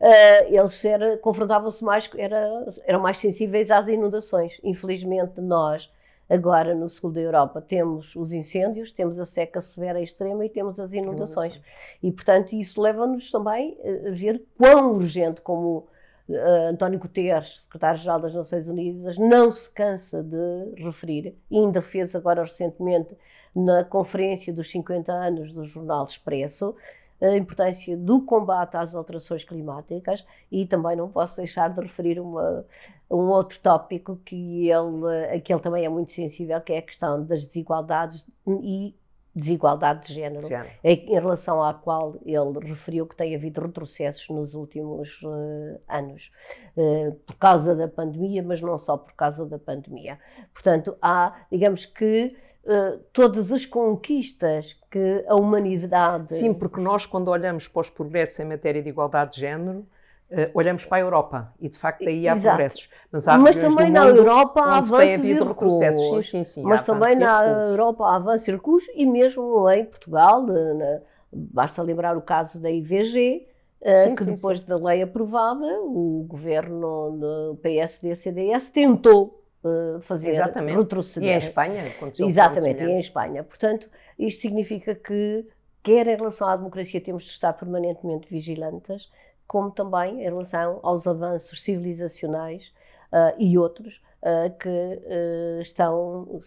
Uh, 0.00 0.54
eles 0.54 1.20
confrontavam-se 1.20 1.84
mais, 1.84 2.08
era, 2.16 2.66
eram 2.84 3.00
mais 3.00 3.18
sensíveis 3.18 3.70
às 3.70 3.86
inundações. 3.88 4.58
Infelizmente, 4.62 5.40
nós 5.40 5.90
Agora, 6.28 6.74
no 6.74 6.88
sul 6.88 7.10
da 7.10 7.20
Europa, 7.20 7.60
temos 7.60 8.14
os 8.14 8.32
incêndios, 8.32 8.92
temos 8.92 9.18
a 9.18 9.24
seca 9.24 9.62
severa 9.62 9.98
e 9.98 10.04
extrema 10.04 10.44
e 10.44 10.50
temos 10.50 10.78
as 10.78 10.92
inundações. 10.92 11.58
E, 12.02 12.12
portanto, 12.12 12.52
isso 12.52 12.80
leva-nos 12.80 13.30
também 13.30 13.78
a 14.06 14.10
ver 14.10 14.44
quão 14.58 14.94
urgente, 14.94 15.40
como 15.40 15.86
uh, 16.28 16.68
António 16.70 16.98
Guterres, 16.98 17.62
secretário-geral 17.62 18.20
das 18.20 18.34
Nações 18.34 18.68
Unidas, 18.68 19.16
não 19.16 19.50
se 19.50 19.70
cansa 19.70 20.22
de 20.22 20.84
referir, 20.84 21.34
e 21.50 21.58
ainda 21.58 21.80
fez 21.80 22.14
agora 22.14 22.42
recentemente 22.42 23.16
na 23.56 23.82
conferência 23.82 24.52
dos 24.52 24.70
50 24.70 25.10
anos 25.10 25.52
do 25.54 25.64
Jornal 25.64 26.04
Expresso, 26.04 26.76
a 27.20 27.36
importância 27.36 27.96
do 27.96 28.22
combate 28.22 28.76
às 28.76 28.94
alterações 28.94 29.42
climáticas 29.42 30.24
e 30.52 30.64
também 30.66 30.96
não 30.96 31.08
posso 31.08 31.36
deixar 31.36 31.68
de 31.68 31.80
referir 31.80 32.20
uma, 32.20 32.64
um 33.10 33.28
outro 33.28 33.58
tópico 33.60 34.16
que 34.24 34.68
ele, 34.68 35.40
que 35.40 35.52
ele 35.52 35.60
também 35.60 35.84
é 35.84 35.88
muito 35.88 36.12
sensível, 36.12 36.60
que 36.60 36.72
é 36.72 36.78
a 36.78 36.82
questão 36.82 37.24
das 37.24 37.46
desigualdades 37.46 38.28
e 38.46 38.94
desigualdade 39.38 40.08
de 40.08 40.14
género, 40.14 40.48
em 40.82 41.14
relação 41.14 41.62
à 41.62 41.72
qual 41.72 42.16
ele 42.24 42.58
referiu 42.66 43.06
que 43.06 43.14
tem 43.14 43.34
havido 43.34 43.60
retrocessos 43.60 44.28
nos 44.28 44.54
últimos 44.54 45.22
uh, 45.22 45.80
anos, 45.88 46.32
uh, 46.76 47.12
por 47.24 47.36
causa 47.36 47.74
da 47.74 47.86
pandemia, 47.86 48.42
mas 48.42 48.60
não 48.60 48.76
só 48.76 48.96
por 48.96 49.12
causa 49.14 49.46
da 49.46 49.58
pandemia. 49.58 50.18
Portanto, 50.52 50.96
há, 51.00 51.36
digamos 51.52 51.86
que, 51.86 52.36
uh, 52.64 52.98
todas 53.12 53.52
as 53.52 53.64
conquistas 53.64 54.72
que 54.90 55.24
a 55.28 55.36
humanidade. 55.36 56.34
Sim, 56.34 56.52
porque 56.52 56.80
nós, 56.80 57.06
quando 57.06 57.28
olhamos 57.28 57.68
para 57.68 57.80
os 57.80 57.90
progressos 57.90 58.40
em 58.40 58.44
matéria 58.44 58.82
de 58.82 58.88
igualdade 58.88 59.34
de 59.34 59.40
género, 59.40 59.86
Uh, 60.30 60.50
olhamos 60.52 60.84
para 60.84 60.98
a 60.98 61.00
Europa 61.00 61.54
e 61.58 61.70
de 61.70 61.78
facto 61.78 62.06
aí 62.06 62.28
há 62.28 62.36
Exato. 62.36 62.56
progressos. 62.56 62.90
Mas, 63.10 63.26
há 63.26 63.38
mas 63.38 63.56
também 63.56 63.90
na 63.90 64.06
Europa 64.06 64.60
há 64.60 64.76
avanços 64.76 65.24
e 65.24 65.32
recuos. 65.32 65.78
Sim, 65.78 66.22
sim, 66.22 66.44
sim, 66.44 66.62
mas 66.62 66.82
também 66.82 67.16
na 67.16 67.46
Europa 67.46 68.04
há 68.04 68.16
avanços 68.16 68.46
e 68.46 68.52
recuos 68.52 68.84
e 68.94 69.06
mesmo 69.06 69.70
em 69.70 69.86
Portugal, 69.86 70.42
na, 70.42 71.00
basta 71.32 71.82
lembrar 71.82 72.16
o 72.16 72.20
caso 72.20 72.60
da 72.60 72.70
IVG, 72.70 73.46
uh, 73.80 73.94
sim, 74.04 74.14
que 74.14 74.24
depois 74.24 74.60
da 74.60 74.76
lei 74.76 75.02
aprovada, 75.02 75.66
o 75.80 76.26
governo 76.28 77.16
do 77.18 77.58
PSD-CDS 77.62 78.70
tentou 78.70 79.42
uh, 79.62 80.00
fazer 80.00 80.30
Exatamente. 80.30 80.78
retroceder. 80.78 81.28
E 81.28 81.32
em 81.32 81.38
Espanha 81.38 81.86
aconteceu 81.86 82.28
Exatamente, 82.28 82.82
e 82.82 82.86
em 82.86 82.98
Espanha. 82.98 83.44
Portanto, 83.44 83.88
isto 84.18 84.40
significa 84.40 84.94
que, 84.94 85.46
quer 85.82 86.06
em 86.06 86.16
relação 86.16 86.48
à 86.48 86.56
democracia, 86.56 87.00
temos 87.00 87.24
de 87.24 87.30
estar 87.30 87.52
permanentemente 87.52 88.28
vigilantes, 88.28 89.10
como 89.48 89.70
também 89.70 90.20
em 90.20 90.24
relação 90.24 90.78
aos 90.82 91.06
avanços 91.06 91.62
civilizacionais 91.62 92.70
uh, 93.10 93.34
e 93.38 93.56
outros 93.56 94.02
uh, 94.22 94.56
que 94.58 94.68
uh, 94.68 95.60
estão 95.60 96.40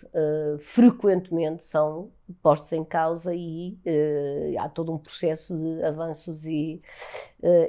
frequentemente 0.60 1.66
são 1.66 2.12
postos 2.44 2.72
em 2.74 2.84
causa 2.84 3.34
e 3.34 3.78
há 4.58 4.70
todo 4.70 4.94
um 4.94 4.98
processo 4.98 5.58
de 5.58 5.84
avanços 5.84 6.46
e, 6.46 6.82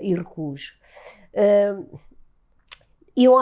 e 0.00 0.14
recuos. 0.14 0.78
eu 3.16 3.32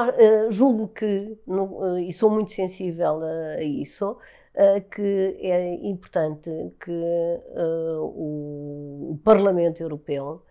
julgo 0.50 0.88
que, 0.88 1.36
no, 1.46 1.98
e 1.98 2.12
sou 2.12 2.30
muito 2.30 2.52
sensível 2.52 3.20
a, 3.22 3.62
isso, 3.62 4.16
que 4.90 5.36
é 5.40 5.74
importante 5.86 6.50
que 6.82 7.02
o, 8.00 9.18
Parlamento 9.22 9.82
Europeu 9.82 10.42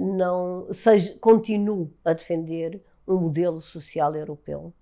não 0.00 0.66
seja, 0.72 1.16
continue 1.20 1.88
a 2.04 2.12
defender 2.12 2.82
um 3.06 3.16
modelo 3.16 3.60
social 3.60 4.14
europeu 4.14 4.72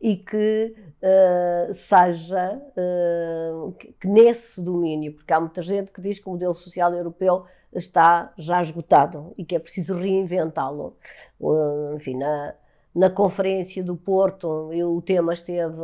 e 0.00 0.16
que 0.16 0.74
uh, 1.02 1.74
seja 1.74 2.60
uh, 2.76 3.72
que, 3.72 4.06
nesse 4.06 4.62
domínio, 4.62 5.12
porque 5.12 5.32
há 5.32 5.40
muita 5.40 5.62
gente 5.62 5.90
que 5.90 6.00
diz 6.00 6.18
que 6.18 6.28
o 6.28 6.32
modelo 6.32 6.54
social 6.54 6.94
europeu 6.94 7.44
está 7.74 8.32
já 8.36 8.60
esgotado 8.62 9.34
e 9.36 9.44
que 9.44 9.56
é 9.56 9.58
preciso 9.58 9.96
reinventá-lo. 9.96 10.96
Uh, 11.40 11.96
enfim, 11.96 12.16
na, 12.16 12.54
na 12.94 13.10
Conferência 13.10 13.82
do 13.82 13.96
Porto, 13.96 14.72
eu, 14.72 14.94
o 14.94 15.02
tema 15.02 15.32
esteve 15.32 15.80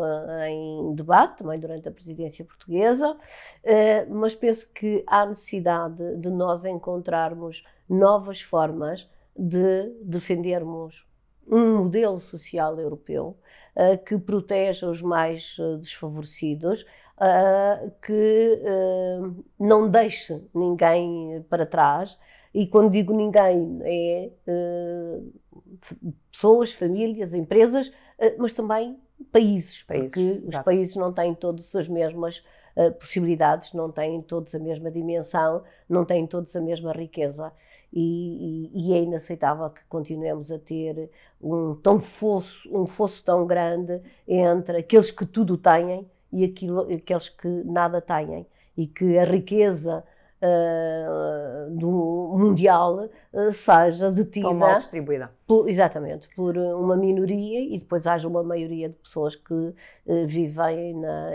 em 0.48 0.94
debate 0.94 1.38
também 1.38 1.58
durante 1.58 1.88
a 1.88 1.92
presidência 1.92 2.44
portuguesa, 2.44 3.16
eh, 3.62 4.06
mas 4.06 4.34
penso 4.34 4.68
que 4.72 5.04
há 5.06 5.26
necessidade 5.26 6.16
de 6.16 6.30
nós 6.30 6.64
encontrarmos 6.64 7.62
novas 7.88 8.40
formas 8.40 9.10
de 9.36 9.90
defendermos 10.02 11.06
um 11.46 11.78
modelo 11.78 12.20
social 12.20 12.78
europeu 12.78 13.36
uh, 13.76 13.98
que 14.04 14.18
proteja 14.18 14.88
os 14.88 15.02
mais 15.02 15.58
uh, 15.58 15.78
desfavorecidos, 15.78 16.82
uh, 16.82 17.90
que 18.02 18.60
não 19.58 19.88
deixe 19.88 20.40
ninguém 20.54 21.44
para 21.48 21.66
trás. 21.66 22.18
E 22.52 22.66
quando 22.66 22.92
digo 22.92 23.12
ninguém, 23.12 23.80
é 23.82 24.30
pessoas, 26.30 26.72
famílias, 26.72 27.34
empresas, 27.34 27.92
mas 28.38 28.52
também 28.52 28.96
países, 29.32 29.82
países 29.82 30.12
porque 30.12 30.20
exato. 30.20 30.58
os 30.58 30.64
países 30.64 30.96
não 30.96 31.12
têm 31.12 31.34
todas 31.34 31.74
as 31.74 31.88
mesmas 31.88 32.44
uh, 32.76 32.92
possibilidades, 32.92 33.72
não 33.72 33.90
têm 33.90 34.20
todos 34.22 34.54
a 34.54 34.58
mesma 34.58 34.90
dimensão, 34.90 35.62
não 35.88 36.04
têm 36.04 36.26
todos 36.26 36.54
a 36.56 36.60
mesma 36.60 36.92
riqueza. 36.92 37.52
E, 37.92 38.70
e, 38.72 38.90
e, 38.90 38.94
é 38.94 39.02
inaceitável 39.02 39.70
que 39.70 39.84
continuemos 39.88 40.50
a 40.50 40.58
ter 40.58 41.10
um, 41.40 41.74
tão 41.76 42.00
fosso, 42.00 42.68
um 42.76 42.86
fosso 42.86 43.22
tão 43.24 43.46
grande 43.46 44.00
entre 44.26 44.78
aqueles 44.78 45.10
que 45.10 45.24
tudo 45.24 45.56
têm 45.56 46.08
e 46.32 46.44
aquilo, 46.44 46.92
aqueles 46.92 47.28
que 47.28 47.48
nada 47.48 48.00
têm. 48.00 48.46
E 48.76 48.88
que 48.88 49.16
a 49.16 49.24
riqueza 49.24 50.04
uh, 50.44 51.70
do 51.70 52.36
mundial 52.38 53.08
uh, 53.32 53.52
seja 53.52 54.10
detida. 54.10 54.48
Tão 54.48 54.54
mal 54.54 54.76
distribuída. 54.76 55.30
Por, 55.46 55.68
exatamente, 55.68 56.28
por 56.34 56.56
uma 56.56 56.96
minoria 56.96 57.60
e 57.60 57.78
depois 57.78 58.06
haja 58.06 58.28
uma 58.28 58.42
maioria 58.42 58.88
de 58.88 58.96
pessoas 58.96 59.34
que 59.34 59.54
uh, 59.54 60.26
vivem 60.26 60.94
na, 60.94 61.30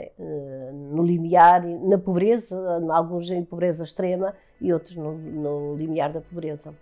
no 0.74 1.04
limiar, 1.04 1.66
na 1.66 1.98
pobreza, 1.98 2.58
alguns 2.92 3.30
em 3.32 3.44
pobreza 3.44 3.84
extrema 3.84 4.34
e 4.62 4.72
outros 4.72 4.96
no, 4.96 5.14
no 5.14 5.76
limiar 5.76 6.12
da 6.12 6.22
pobreza. 6.22 6.74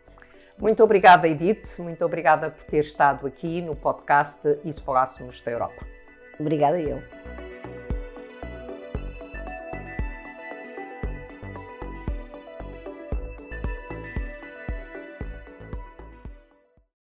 Muito 0.60 0.84
obrigada, 0.84 1.28
Edith. 1.28 1.78
Muito 1.80 2.04
obrigada 2.04 2.50
por 2.50 2.64
ter 2.64 2.80
estado 2.80 3.28
aqui 3.28 3.62
no 3.62 3.76
podcast 3.76 4.42
E 4.66 4.74
se 4.74 4.82
Falássemos 4.82 5.40
da 5.42 5.52
Europa. 5.52 5.86
Obrigada 6.40 6.80
eu. 6.80 7.47